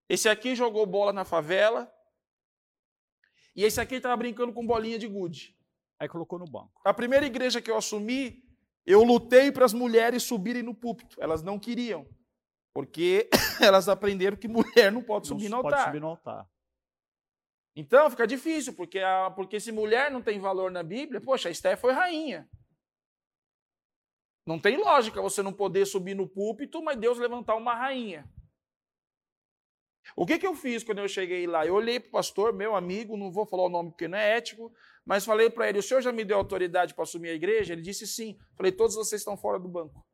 [0.10, 1.90] Esse aqui jogou bola na favela.
[3.56, 5.56] E esse aqui estava brincando com bolinha de gude.
[6.04, 6.82] Aí colocou no banco.
[6.84, 8.44] A primeira igreja que eu assumi,
[8.86, 11.16] eu lutei para as mulheres subirem no púlpito.
[11.22, 12.06] Elas não queriam.
[12.74, 13.30] Porque
[13.62, 15.86] elas aprenderam que mulher não pode subir no Não pode altar.
[15.88, 16.50] subir no altar.
[17.74, 21.52] Então fica difícil, porque, a, porque se mulher não tem valor na Bíblia, poxa, a
[21.52, 22.50] Esté foi rainha.
[24.46, 28.30] Não tem lógica você não poder subir no púlpito, mas Deus levantar uma rainha.
[30.16, 31.66] O que, que eu fiz quando eu cheguei lá?
[31.66, 34.38] Eu olhei para o pastor, meu amigo, não vou falar o nome porque não é
[34.38, 34.72] ético,
[35.06, 37.74] mas falei para ele: o senhor já me deu autoridade para assumir a igreja?
[37.74, 38.38] Ele disse sim.
[38.56, 40.06] Falei: todos vocês estão fora do banco.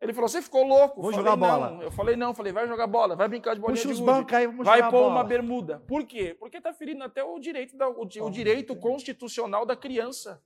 [0.00, 1.02] Ele falou: você ficou louco?
[1.02, 1.38] Vou falei, jogar não.
[1.38, 1.82] bola.
[1.84, 2.34] Eu falei: não.
[2.34, 4.82] Falei: vai jogar bola, vai brincar de bolinha Puxa de os gude aí, vamos vai
[4.82, 5.08] pôr bola.
[5.08, 5.80] uma bermuda.
[5.86, 6.34] Por quê?
[6.38, 10.42] Porque está ferindo até o direito, da, o, o Oh, direito constitucional da criança.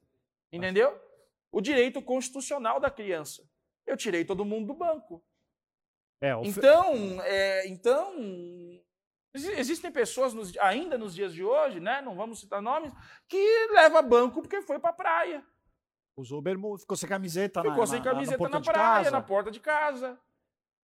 [0.53, 0.93] Entendeu?
[1.51, 3.43] O direito constitucional da criança.
[3.87, 5.23] Eu tirei todo mundo do banco.
[6.25, 8.15] É, o Então, é, então
[9.35, 12.01] exi- existem pessoas nos- ainda nos dias de hoje, né?
[12.01, 12.93] Não vamos citar nomes,
[13.29, 13.37] que
[13.73, 15.45] leva banco porque foi para praia.
[16.17, 19.11] usou bermuda, ficou sem camiseta na Ficou sem na- na- camiseta porta na, de praia,
[19.11, 20.19] na porta de casa.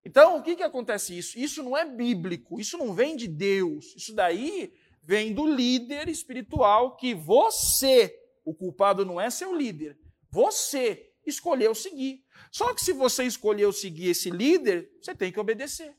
[0.04, 1.38] Então, o que, que acontece isso?
[1.38, 3.94] Isso não é bíblico, isso não vem de Deus.
[3.94, 4.72] Isso daí
[5.02, 8.12] vem do líder espiritual que você,
[8.44, 9.96] o culpado não é seu líder,
[10.28, 12.24] você escolheu seguir.
[12.50, 15.96] Só que se você escolheu seguir esse líder, você tem que obedecer.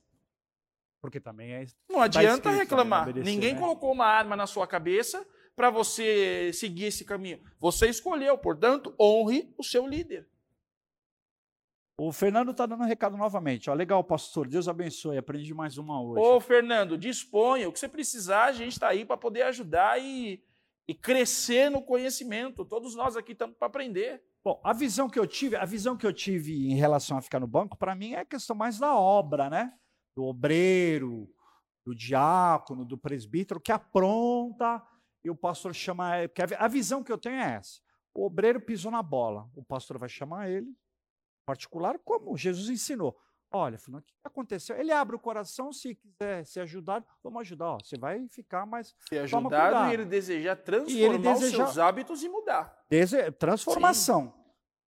[1.02, 3.04] Porque também é Não adianta escrito também, reclamar.
[3.04, 3.60] obedecer, Ninguém né?
[3.60, 5.26] colocou uma arma na sua cabeça
[5.56, 7.42] para você seguir esse caminho.
[7.60, 10.28] Você escolheu, portanto, honre o seu líder.
[11.98, 13.70] O Fernando está dando um recado novamente.
[13.70, 14.48] Ó, legal, pastor.
[14.48, 15.18] Deus abençoe.
[15.18, 16.20] Aprendi mais uma hoje.
[16.20, 17.70] Ô, Fernando, disponha.
[17.70, 20.44] O que você precisar, a gente está aí para poder ajudar e,
[20.88, 22.66] e crescer no conhecimento.
[22.66, 24.24] Todos nós aqui estamos para aprender.
[24.44, 27.40] Bom, a visão que eu tive, a visão que eu tive em relação a ficar
[27.40, 29.72] no banco, para mim é a questão mais da obra, né?
[30.16, 31.30] Do obreiro,
[31.86, 34.82] do diácono, do presbítero que apronta
[35.24, 36.12] e o pastor chama.
[36.28, 37.80] Porque a vi- a visão que eu tenho é essa:
[38.16, 40.76] o obreiro pisou na bola, o pastor vai chamar ele,
[41.46, 43.16] particular, como Jesus ensinou.
[43.54, 44.78] Olha, o que aconteceu?
[44.78, 47.72] Ele abre o coração, se quiser ser ajudado, vamos ajudar.
[47.72, 49.90] Ó, você vai ficar mais ajudado cuidado.
[49.90, 52.74] e ele desejar transformar deseja- os seus hábitos e mudar.
[52.90, 54.34] Dese- Transformação.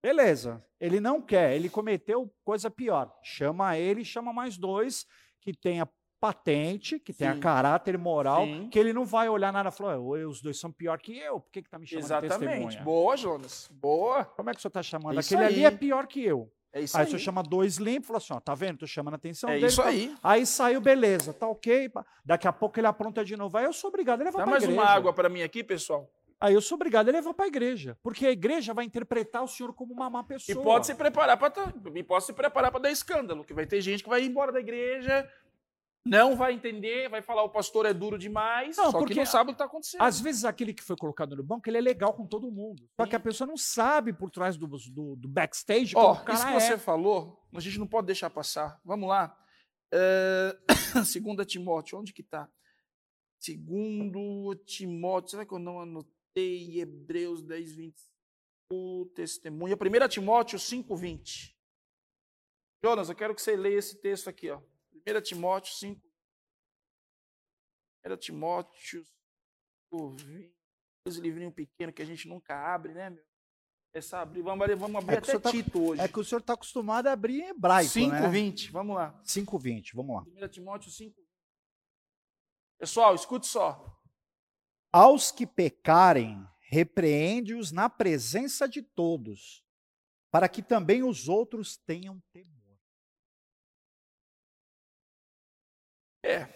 [0.03, 0.65] Beleza.
[0.81, 3.13] Ele não quer, ele cometeu coisa pior.
[3.23, 5.07] Chama ele, chama mais dois
[5.41, 5.89] que tenha
[6.21, 7.41] patente, que tenha Sim.
[7.41, 8.69] caráter moral, Sim.
[8.71, 11.41] que ele não vai olhar nada e falar, "Ô, os dois são pior que eu,
[11.41, 12.39] por que, que tá me chamando de Exatamente.
[12.49, 12.83] testemunha?
[12.83, 13.69] Boa, Jonas.
[13.73, 14.25] Boa.
[14.25, 15.17] Como é que o senhor está chamando?
[15.17, 15.75] É isso Aquele ali aí.
[15.75, 16.49] é pior que eu.
[16.73, 17.07] É isso Aí, aí.
[17.07, 18.79] o senhor chama dois limpos e fala assim, ó, tá vendo?
[18.79, 19.67] Tô chamando a atenção É dele.
[19.67, 20.15] isso tá- aí.
[20.23, 21.91] Aí saiu, beleza, tá ok.
[22.25, 23.57] Daqui a pouco ele apronta de novo.
[23.59, 24.81] Aí eu sou obrigado a levar Dá para mais igreja.
[24.81, 26.09] uma água para mim aqui, pessoal.
[26.41, 27.97] Aí eu sou obrigado a levar para a igreja.
[28.03, 30.65] Porque a igreja vai interpretar o senhor como uma má E pessoa.
[30.65, 31.53] pode se preparar para
[31.95, 34.51] e pode se preparar para dar escândalo, que vai ter gente que vai ir embora
[34.51, 35.29] da igreja,
[36.05, 39.27] não vai entender, vai falar o pastor é duro demais, Não, só porque que não
[39.27, 40.01] sabe o que está acontecendo.
[40.03, 42.89] Às vezes aquele que foi colocado no banco, ele é legal com todo mundo.
[43.01, 43.25] Só que a Sim.
[43.25, 46.73] pessoa não sabe por trás do, do, do backstage Ó, como o isso que você
[46.73, 46.79] é.
[46.79, 48.81] falou, a gente não pode deixar passar.
[48.85, 49.37] Vamos lá.
[49.95, 50.57] É...
[50.95, 52.49] 2 Timóteo, onde que está?
[53.39, 56.81] Segundo Timóteo, será que eu não anotei?
[56.81, 57.95] Hebreus 10, 20.
[58.73, 59.77] O testemunho.
[59.77, 61.55] 1 Timóteo 5, 20.
[62.83, 64.49] Jonas, eu quero que você leia esse texto aqui.
[64.49, 64.63] Ó.
[65.07, 66.01] 1 Timóteo 5.
[68.07, 69.05] 1 Timóteo
[69.91, 70.53] 5, 20.
[71.07, 73.25] Esse livrinho pequeno que a gente nunca abre, né, meu?
[73.95, 76.01] Essa abrir, vamos abrir, vamos abrir É até tá- Tito hoje.
[76.01, 78.29] É que o senhor está acostumado a abrir em hebraico, 5, né?
[78.31, 79.21] 20, vamos lá.
[79.25, 80.23] 5,20, vamos lá.
[80.23, 81.21] 1 Timóteo 5.
[82.79, 84.01] Pessoal, escute só.
[84.91, 89.63] Aos que pecarem, repreende-os na presença de todos,
[90.31, 92.62] para que também os outros tenham temor.
[96.25, 96.49] É,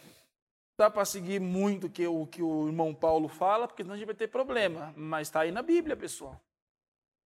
[0.79, 4.07] dá para seguir muito que o que o irmão Paulo fala, porque senão a gente
[4.07, 4.93] vai ter problema.
[4.97, 6.41] Mas está aí na Bíblia, pessoal.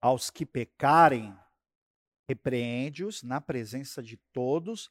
[0.03, 1.35] Aos que pecarem,
[2.29, 4.91] repreende-os na presença de todos,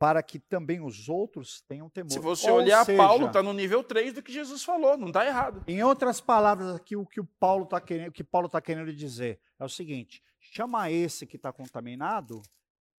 [0.00, 2.10] para que também os outros tenham temor.
[2.10, 5.08] Se você Ou olhar, seja, Paulo está no nível 3 do que Jesus falou, não
[5.08, 5.62] está errado.
[5.68, 8.92] Em outras palavras, aqui o que o Paulo está querendo, o que Paulo está querendo
[8.94, 12.40] dizer é o seguinte: chama esse que está contaminado,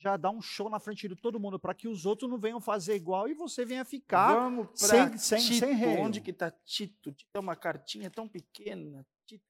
[0.01, 2.59] já dá um show na frente de todo mundo para que os outros não venham
[2.59, 5.59] fazer igual e você venha ficar Vamos para sem, sem, Tito.
[5.59, 5.97] sem rei.
[5.97, 7.11] Onde que está Tito?
[7.11, 9.05] Tito é uma cartinha tão pequena.
[9.27, 9.45] Tito.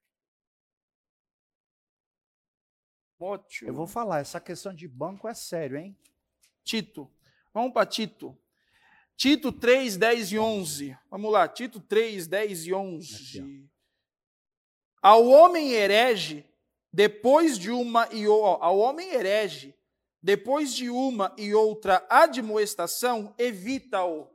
[3.17, 3.67] Timóteo.
[3.67, 5.97] Eu vou falar, essa questão de banco é sério, hein?
[6.65, 7.09] Tito.
[7.53, 8.37] Vamos para Tito.
[9.15, 10.97] Tito 3, 10 e 11.
[11.09, 13.39] Vamos lá, Tito 3, 10 e 11.
[13.39, 13.69] Aqui,
[15.01, 16.45] ao homem herege,
[16.91, 19.73] depois de uma e ao homem herege,
[20.21, 24.29] depois de uma e outra admoestação, evita-o.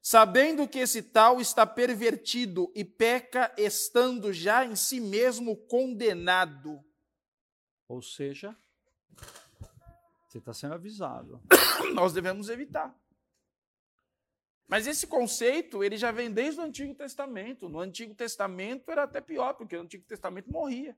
[0.00, 6.82] Sabendo que esse tal está pervertido e peca estando já em si mesmo condenado.
[7.86, 8.56] Ou seja,
[10.26, 11.40] você está sendo avisado.
[11.94, 12.98] nós devemos evitar.
[14.66, 17.68] Mas esse conceito, ele já vem desde o Antigo Testamento.
[17.68, 20.96] No Antigo Testamento era até pior, porque no Antigo Testamento morria.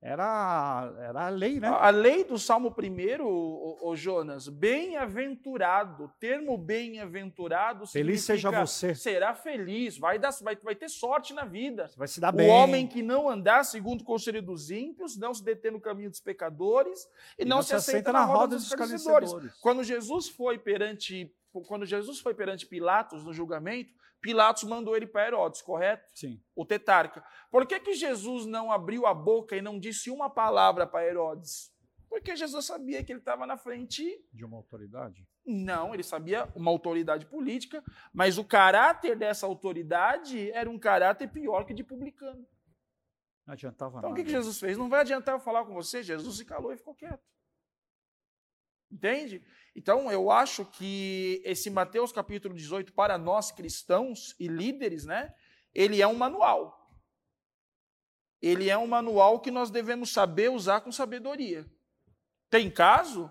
[0.00, 1.66] Era, era a lei, né?
[1.66, 8.94] A lei do Salmo 1, o, o Jonas, bem-aventurado, termo bem-aventurado Feliz seja você.
[8.94, 11.88] será feliz, vai, dar, vai, vai ter sorte na vida.
[11.88, 12.48] Você vai se dar O bem.
[12.48, 16.20] homem que não andar segundo o conselho dos ímpios, não se deter no caminho dos
[16.20, 19.32] pecadores e, não, se assenta na roda dos escarnecedores.
[19.60, 25.26] Quando Jesus foi perante quando Jesus foi perante Pilatos no julgamento, Pilatos mandou ele para
[25.26, 26.10] Herodes, correto?
[26.14, 26.42] Sim.
[26.54, 27.24] O tetarca.
[27.50, 31.72] Por que, que Jesus não abriu a boca e não disse uma palavra para Herodes?
[32.08, 34.02] Porque Jesus sabia que ele estava na frente.
[34.32, 35.26] De uma autoridade?
[35.44, 37.82] Não, ele sabia uma autoridade política,
[38.12, 42.46] mas o caráter dessa autoridade era um caráter pior que de publicano.
[43.46, 44.14] Não adiantava Então o nada.
[44.16, 44.76] que, que Jesus fez?
[44.76, 46.02] Não vai adiantar eu falar com você.
[46.02, 47.22] Jesus se calou e ficou quieto.
[48.90, 49.42] Entende?
[49.78, 55.32] Então, eu acho que esse Mateus capítulo 18, para nós cristãos e líderes, né?
[55.72, 56.90] Ele é um manual.
[58.42, 61.64] Ele é um manual que nós devemos saber usar com sabedoria.
[62.50, 63.30] Tem caso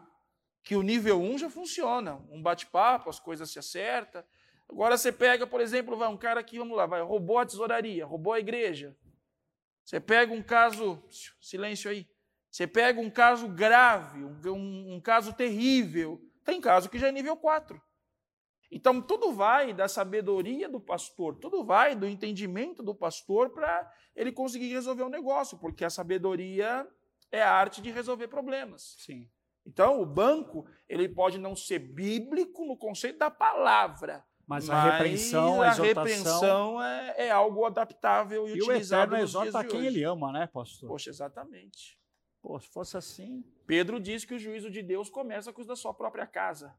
[0.64, 2.26] que o nível 1 já funciona.
[2.30, 4.24] Um bate-papo, as coisas se acertam.
[4.70, 8.06] Agora você pega, por exemplo, vai um cara aqui, vamos lá, vai, roubou a tesouraria,
[8.06, 8.96] roubou a igreja.
[9.84, 11.04] Você pega um caso,
[11.42, 12.08] silêncio aí.
[12.50, 16.22] Você pega um caso grave, um, um, caso terrível.
[16.48, 17.80] Tem caso que já é nível 4.
[18.72, 24.32] Então, tudo vai da sabedoria do pastor, tudo vai do entendimento do pastor para ele
[24.32, 26.88] conseguir resolver um negócio, porque a sabedoria
[27.30, 28.96] é a arte de resolver problemas.
[28.98, 29.30] Sim.
[29.66, 35.62] Então, o banco, ele pode não ser bíblico no conceito da palavra, Mas, a repreensão,
[35.62, 39.68] a a repreensão é, é algo adaptável e, E o utilizado Eterno nos dias exorta
[39.68, 40.88] de quem ele ama, né, pastor?
[40.88, 42.00] Poxa, exatamente.
[42.48, 45.76] Pô, se fosse assim, Pedro diz que o juízo de Deus começa com os da
[45.76, 46.74] sua própria casa.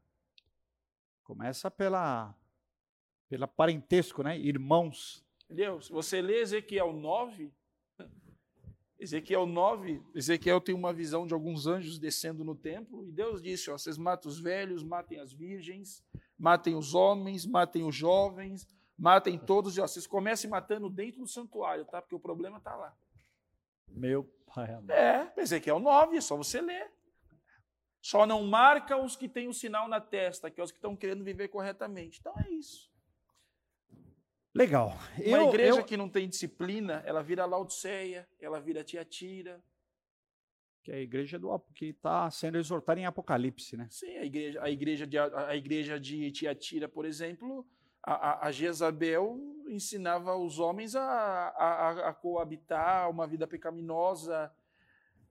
[1.21, 2.35] começa pela,
[3.29, 4.35] pela parentesco, né?
[4.35, 5.23] Irmãos.
[5.45, 5.79] Entendeu?
[5.79, 7.53] Se você lê Ezequiel 9,
[8.97, 13.69] Ezequiel 9, Ezequiel tem uma visão de alguns anjos descendo no templo, e Deus disse:
[13.69, 16.03] ó, vocês matam os velhos, matem as virgens,
[16.35, 18.67] matem os homens, matem os jovens,
[18.97, 22.01] matem todos, e ó, vocês comecem matando dentro do santuário, tá?
[22.01, 22.97] Porque o problema está lá.
[23.87, 24.23] Meu
[24.53, 24.91] pai amado.
[24.91, 26.91] É, Ezequiel 9, é só você ler.
[28.01, 30.95] Só não marca os que têm o sinal na testa, que é os que estão
[30.95, 32.19] querendo viver corretamente.
[32.19, 32.89] Então é isso.
[34.55, 34.97] Legal.
[35.17, 39.63] Uma Eu- igreja eu- que não tem disciplina, ela vira Laodiceia, ela vira Tiatira.
[40.81, 43.87] Que é a igreja do que está sendo exortada em Apocalipse, né?
[43.91, 47.67] Sim, a igreja, a igreja, de, a igreja de Tiatira, por exemplo,
[48.03, 49.37] a, a, Jezabel
[49.67, 54.51] ensinava os homens a, a, a coabitar uma vida pecaminosa.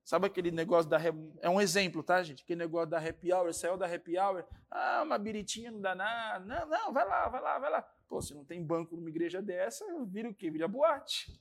[0.05, 0.99] Sabe aquele negócio da.
[1.41, 2.43] É um exemplo, tá, gente?
[2.43, 6.45] Aquele negócio da happy hour, saiu da happy hour, ah, uma biritinha não dá nada.
[6.45, 7.83] Não, não, vai lá, vai lá, vai lá.
[8.09, 10.51] Pô, se não tem banco numa igreja dessa, vira o quê?
[10.51, 11.39] Vira boate.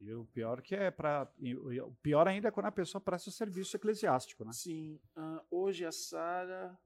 [0.00, 3.76] E o pior que é para o pior ainda é quando a pessoa presta serviço
[3.76, 4.52] eclesiástico, né?
[4.52, 6.78] Sim, ah, hoje a Sara.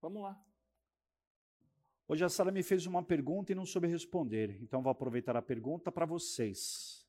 [0.00, 0.45] Vamos lá.
[2.08, 5.42] Hoje a Sara me fez uma pergunta e não soube responder, então vou aproveitar a
[5.42, 7.04] pergunta para vocês.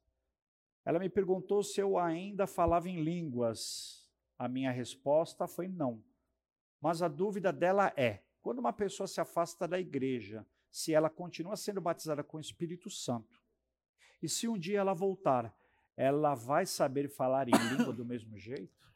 [0.83, 4.09] Ela me perguntou se eu ainda falava em línguas.
[4.39, 6.03] A minha resposta foi não.
[6.81, 11.55] Mas a dúvida dela é: quando uma pessoa se afasta da igreja, se ela continua
[11.55, 13.43] sendo batizada com o Espírito Santo.
[14.21, 15.55] E se um dia ela voltar,
[15.95, 18.91] ela vai saber falar em língua do mesmo jeito?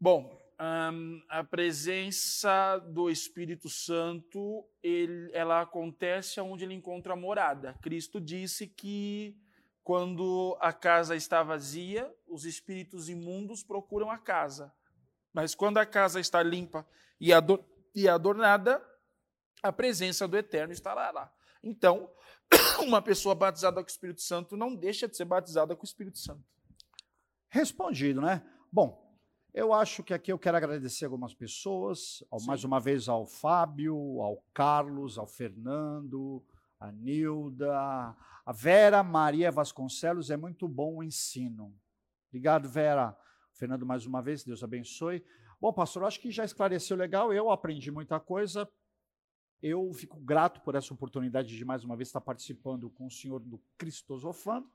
[0.00, 7.76] Bom, um, a presença do Espírito Santo, ele, ela acontece onde ele encontra morada.
[7.80, 9.36] Cristo disse que
[9.84, 14.72] quando a casa está vazia, os espíritos imundos procuram a casa.
[15.32, 16.86] Mas quando a casa está limpa
[17.20, 18.84] e, ador e adornada,
[19.62, 21.32] a presença do Eterno estará lá.
[21.62, 22.10] Então,
[22.82, 26.18] uma pessoa batizada com o Espírito Santo não deixa de ser batizada com o Espírito
[26.18, 26.44] Santo.
[27.48, 28.42] Respondido, né?
[28.70, 29.07] Bom,
[29.58, 33.96] eu acho que aqui eu quero agradecer algumas pessoas, ao, mais uma vez ao Fábio,
[34.20, 36.44] ao Carlos, ao Fernando,
[36.78, 37.76] a Nilda,
[38.46, 41.74] a Vera Maria Vasconcelos, é muito bom o ensino.
[42.28, 43.16] Obrigado, Vera.
[43.52, 45.24] Fernando, mais uma vez, Deus abençoe.
[45.60, 48.70] Bom, pastor, acho que já esclareceu legal, eu aprendi muita coisa.
[49.60, 53.40] Eu fico grato por essa oportunidade de mais uma vez estar participando com o senhor
[53.40, 54.70] do Cristosofando.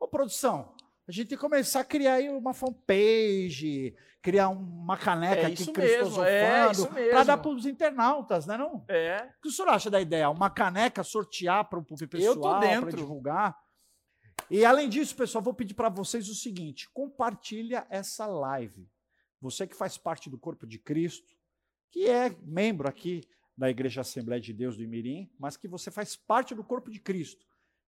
[0.00, 0.74] Ô, produção,
[1.08, 5.54] a gente tem que começar a criar aí uma fanpage, criar uma caneca É aqui
[5.54, 8.84] isso mesmo, é Cristosofando, para dar para os internautas, né não?
[8.88, 9.30] É.
[9.38, 10.30] O que o senhor acha da ideia?
[10.30, 13.56] Uma caneca sortear para o pessoal, para divulgar?
[14.48, 18.88] E além disso, pessoal, vou pedir para vocês o seguinte: compartilha essa live.
[19.40, 21.34] Você que faz parte do corpo de Cristo,
[21.90, 26.14] que é membro aqui da Igreja Assembleia de Deus do Imirim, mas que você faz
[26.16, 27.44] parte do corpo de Cristo.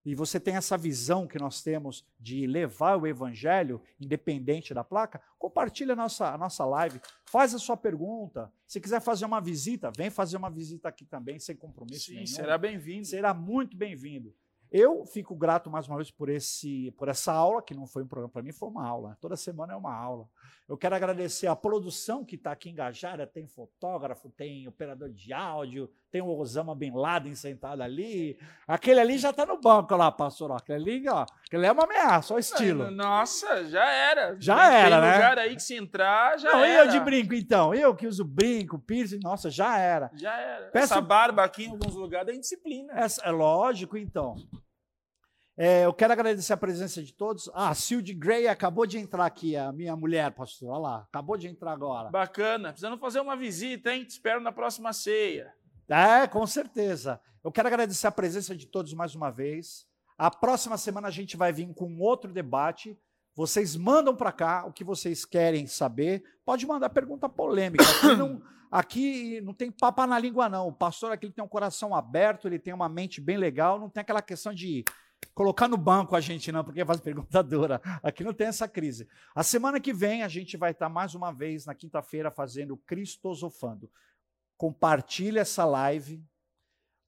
[0.05, 5.21] E você tem essa visão que nós temos de levar o evangelho, independente da placa,
[5.39, 8.51] compartilha a nossa, a nossa live, faz a sua pergunta.
[8.67, 12.27] Se quiser fazer uma visita, vem fazer uma visita aqui também, sem compromisso Sim, nenhum.
[12.27, 13.05] será bem-vindo.
[13.05, 14.35] Será muito bem-vindo.
[14.73, 18.07] Eu fico grato mais uma vez por, esse, por essa aula, que não foi um
[18.07, 19.15] programa para mim, foi uma aula.
[19.21, 20.27] Toda semana é uma aula.
[20.67, 23.27] Eu quero agradecer a produção que está aqui engajada.
[23.27, 28.37] Tem fotógrafo, tem operador de áudio, tem o Osama Bin Laden sentado ali.
[28.67, 30.51] Aquele ali já está no banco lá, pastor.
[30.51, 30.57] ó.
[30.57, 32.91] Aquele ali, ó, aquele é uma ameaça, o estilo.
[32.91, 34.35] Nossa, já era.
[34.39, 35.13] Já Tem- era, né?
[35.15, 36.85] lugar aí que se entrar, já não, era.
[36.85, 37.73] eu de brinco, então?
[37.73, 40.11] Eu que uso brinco, piercing, nossa, já era.
[40.13, 40.67] Já era.
[40.67, 42.93] Peço- Essa barba aqui em alguns lugares é indisciplina.
[42.95, 44.35] Essa- é lógico, então.
[45.57, 47.49] É, eu quero agradecer a presença de todos.
[47.55, 50.69] Ah, Silde Gray acabou de entrar aqui, a minha mulher, pastor.
[50.69, 52.09] Olha lá, acabou de entrar agora.
[52.11, 52.69] Bacana.
[52.69, 54.03] Precisando fazer uma visita, hein?
[54.03, 55.51] Te espero na próxima ceia.
[55.93, 57.21] É, com certeza.
[57.43, 59.85] Eu quero agradecer a presença de todos mais uma vez.
[60.17, 62.97] A próxima semana a gente vai vir com outro debate.
[63.35, 66.23] Vocês mandam para cá o que vocês querem saber.
[66.43, 67.83] Pode mandar pergunta polêmica.
[67.83, 68.41] Aqui não,
[68.71, 70.67] aqui não tem papa na língua, não.
[70.67, 73.79] O pastor aqui tem um coração aberto, ele tem uma mente bem legal.
[73.79, 74.83] Não tem aquela questão de
[75.35, 77.79] colocar no banco a gente, não, porque faz pergunta dura.
[78.01, 79.07] Aqui não tem essa crise.
[79.35, 83.91] A semana que vem a gente vai estar mais uma vez na quinta-feira fazendo Cristosofando.
[84.63, 86.25] Compartilha essa live.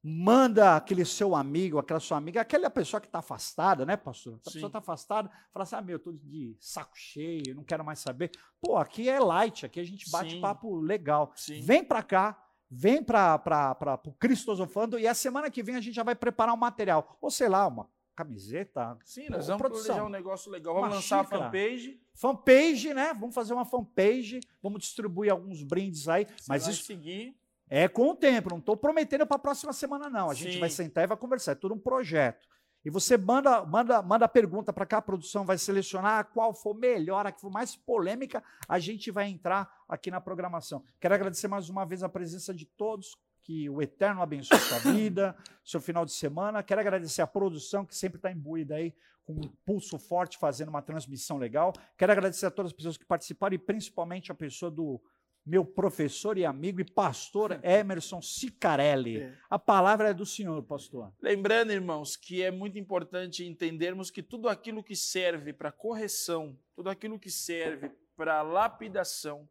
[0.04, 4.36] Manda aquele seu amigo, aquela sua amiga, aquela pessoa que está afastada, né, pastor?
[4.42, 7.86] A pessoa está afastada, fala assim: ah, meu, eu estou de saco cheio, não quero
[7.86, 8.30] mais saber.
[8.60, 10.42] Pô, aqui é light, aqui a gente bate Sim.
[10.42, 11.32] papo legal.
[11.34, 11.62] Sim.
[11.62, 12.38] Vem para cá,
[12.70, 16.58] vem para o Cristosofando e a semana que vem a gente já vai preparar um
[16.58, 17.18] material.
[17.22, 19.86] Ou sei lá, uma camiseta, Sim, nós vamos produção.
[19.96, 20.74] planejar um negócio legal.
[20.74, 21.42] Vamos Uma lançar xícara.
[21.42, 22.02] a fanpage.
[22.14, 23.14] fanpage, né?
[23.14, 26.26] Vamos fazer uma fanpage, vamos distribuir alguns brindes aí.
[26.26, 27.34] Você Mas isso seguir.
[27.70, 30.30] É com o tempo, não estou prometendo para a próxima semana, não.
[30.30, 30.60] A gente Sim.
[30.60, 32.48] vai sentar e vai conversar, é tudo um projeto.
[32.84, 36.54] E você manda, manda, manda a pergunta para cá, a produção vai selecionar a qual
[36.54, 40.84] for melhor, a que for mais polêmica, a gente vai entrar aqui na programação.
[41.00, 45.36] Quero agradecer mais uma vez a presença de todos, que o Eterno abençoe sua vida,
[45.64, 46.62] seu final de semana.
[46.62, 48.94] Quero agradecer a produção, que sempre está imbuída aí
[49.26, 51.74] com um pulso forte, fazendo uma transmissão legal.
[51.98, 55.02] Quero agradecer a todas as pessoas que participaram e principalmente a pessoa do
[55.46, 59.22] meu professor e amigo e pastor Emerson Sicarelli.
[59.22, 59.38] É.
[59.50, 61.14] A palavra é do senhor, pastor.
[61.22, 66.90] Lembrando, irmãos, que é muito importante entendermos que tudo aquilo que serve para correção, tudo
[66.90, 69.48] aquilo que serve para lapidação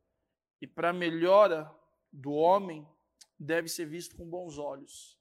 [0.61, 1.71] e para melhora
[2.13, 2.87] do homem
[3.39, 5.17] deve ser visto com bons olhos.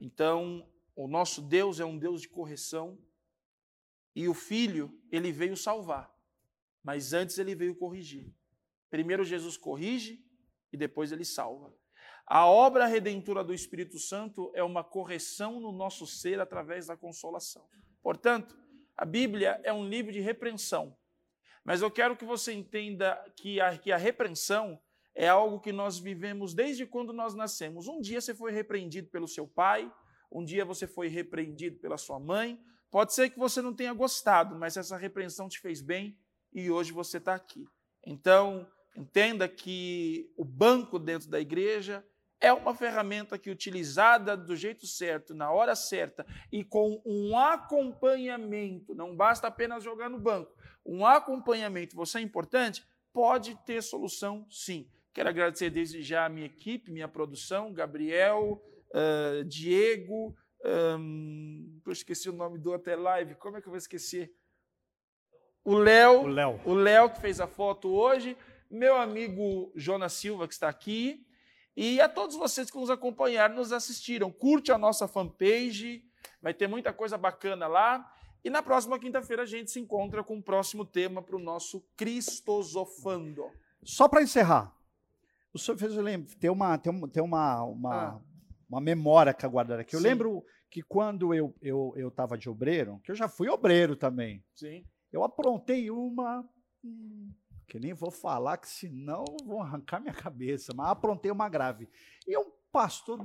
[0.00, 2.98] Então, o nosso Deus é um Deus de correção
[4.14, 6.12] e o Filho, ele veio salvar,
[6.82, 8.32] mas antes ele veio corrigir.
[8.90, 10.22] Primeiro Jesus corrige
[10.72, 11.72] e depois ele salva.
[12.26, 17.66] A obra redentora do Espírito Santo é uma correção no nosso ser através da consolação.
[18.02, 18.56] Portanto,
[18.96, 20.96] a Bíblia é um livro de repreensão.
[21.64, 24.80] Mas eu quero que você entenda que a, que a repreensão
[25.14, 27.88] é algo que nós vivemos desde quando nós nascemos.
[27.88, 29.92] Um dia você foi repreendido pelo seu pai,
[30.30, 32.58] um dia você foi repreendido pela sua mãe.
[32.90, 36.18] Pode ser que você não tenha gostado, mas essa repreensão te fez bem
[36.52, 37.66] e hoje você está aqui.
[38.04, 38.66] Então,
[38.96, 42.04] entenda que o banco dentro da igreja
[42.40, 48.94] é uma ferramenta que, utilizada do jeito certo, na hora certa e com um acompanhamento,
[48.94, 52.82] não basta apenas jogar no banco, um acompanhamento, você é importante,
[53.12, 54.88] pode ter solução sim.
[55.12, 58.62] Quero agradecer desde já a minha equipe, minha produção, Gabriel,
[58.94, 60.34] uh, Diego,
[60.64, 64.32] um, eu esqueci o nome do até live, como é que eu vou esquecer?
[65.64, 66.24] O Léo,
[66.64, 68.36] o Léo que fez a foto hoje,
[68.70, 71.26] meu amigo Jonas Silva que está aqui,
[71.76, 74.30] e a todos vocês que nos acompanharam, nos assistiram.
[74.30, 76.04] Curte a nossa fanpage,
[76.42, 78.12] vai ter muita coisa bacana lá.
[78.44, 81.80] E na próxima quinta-feira a gente se encontra com o próximo tema para o nosso
[81.96, 83.44] Cristosofando.
[83.82, 84.74] Só para encerrar,
[85.52, 88.20] o senhor fez eu lembro, tem uma, tem uma, tem uma, uma, ah.
[88.68, 89.94] uma memória que guardada aqui.
[89.94, 90.06] Eu Sim.
[90.06, 94.44] lembro que quando eu eu eu estava de obreiro, que eu já fui obreiro também.
[94.54, 94.84] Sim.
[95.12, 96.44] Eu aprontei uma
[97.70, 101.88] que nem vou falar, que senão vão arrancar minha cabeça, mas aprontei uma grave.
[102.26, 103.24] E um pastor,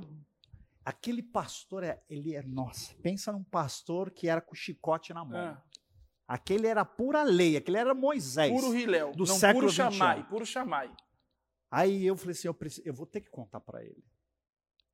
[0.84, 5.36] aquele pastor, é, ele é, nossa, pensa num pastor que era com chicote na mão.
[5.36, 5.62] É.
[6.28, 8.52] Aquele era pura lei, aquele era Moisés.
[8.52, 10.94] Puro Riléu, do não século puro chamai, puro chamai.
[11.68, 14.04] Aí eu falei assim, eu, preciso, eu vou ter que contar para ele.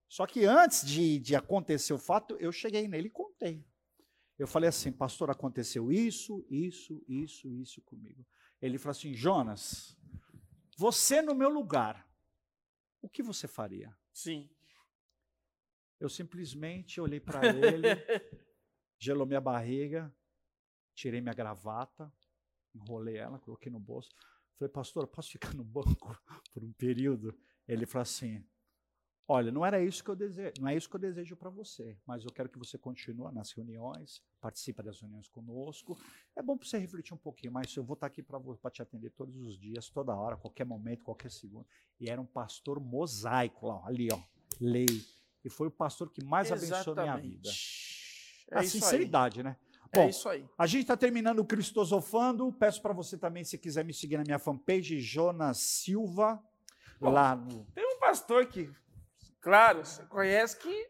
[0.09, 3.67] Só que antes de, de acontecer o fato, eu cheguei nele e contei.
[4.39, 8.27] Eu falei assim, pastor, aconteceu isso, isso, isso, isso comigo.
[8.63, 9.97] Ele falou assim: Jonas,
[10.79, 12.09] você no meu lugar,
[13.03, 13.95] o que você faria?
[14.13, 14.49] Sim.
[15.99, 17.89] Eu simplesmente olhei para ele,
[18.99, 20.15] gelou minha barriga,
[20.95, 22.13] tirei minha gravata,
[22.75, 24.11] enrolei ela, coloquei no bolso.
[24.57, 26.17] Falei, pastor, posso ficar no banco
[26.55, 27.37] por um período?
[27.67, 28.47] Ele falou assim:
[29.29, 31.97] Olha, não era isso que eu desejo, não é isso que eu desejo para você,
[32.05, 35.97] mas eu quero que você continue nas reuniões, participe das reuniões conosco.
[36.35, 38.83] É bom para você refletir um pouquinho, mas eu vou estar tá aqui para te
[38.83, 41.67] atender todos os dias, toda hora, qualquer momento, qualquer segundo.
[42.01, 44.19] E era um pastor mosaico lá, ali, ó,
[44.61, 45.05] lei.
[45.45, 46.75] E foi o pastor que mais Exatamente.
[46.75, 47.51] abençoou minha vida.
[48.51, 49.45] É a sinceridade, aí.
[49.45, 49.57] né?
[49.93, 50.45] É bom, é isso aí.
[50.59, 52.53] A gente está terminando o Cristosofando.
[52.53, 56.43] Peço para você também, se quiser me seguir na minha fanpage, Jonas Silva.
[57.01, 57.65] Bom, lá no...
[57.75, 58.71] Tem um pastor que
[59.43, 60.89] Claro, você conhece que,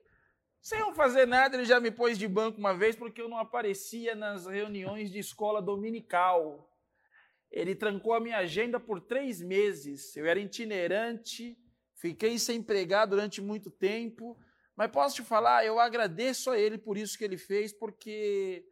[0.61, 3.39] sem eu fazer nada, ele já me pôs de banco uma vez porque eu não
[3.39, 6.71] aparecia nas reuniões de escola dominical.
[7.51, 10.15] Ele trancou a minha agenda por três meses.
[10.15, 11.57] Eu era itinerante,
[11.95, 14.39] fiquei sem empregar durante muito tempo.
[14.77, 18.67] Mas posso te falar, eu agradeço a ele por isso que ele fez, porque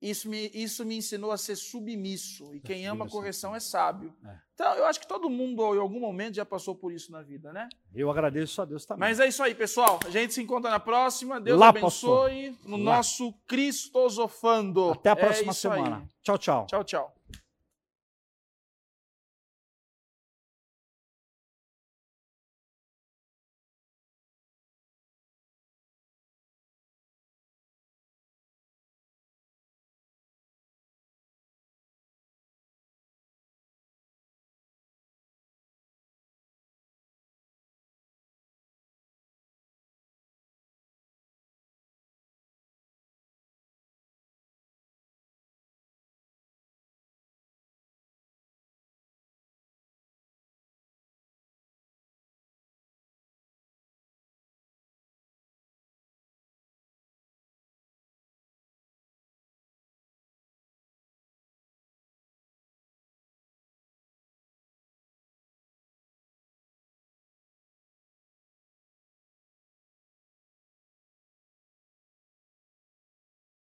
[0.00, 2.54] isso me, isso me ensinou a ser submisso.
[2.54, 4.14] E quem ama correção é sábio.
[4.24, 4.36] É.
[4.54, 7.52] Então, eu acho que todo mundo, em algum momento, já passou por isso na vida,
[7.52, 7.68] né?
[7.94, 9.08] Eu agradeço a Deus também.
[9.08, 10.00] Mas é isso aí, pessoal.
[10.04, 11.40] A gente se encontra na próxima.
[11.40, 12.70] Deus Lá, abençoe pastor.
[12.70, 12.96] no Lá.
[12.96, 14.90] nosso Cristosofando.
[14.90, 15.96] Até a próxima é semana.
[15.98, 16.08] Aí.
[16.22, 16.66] Tchau, tchau.
[16.66, 17.17] Tchau, tchau.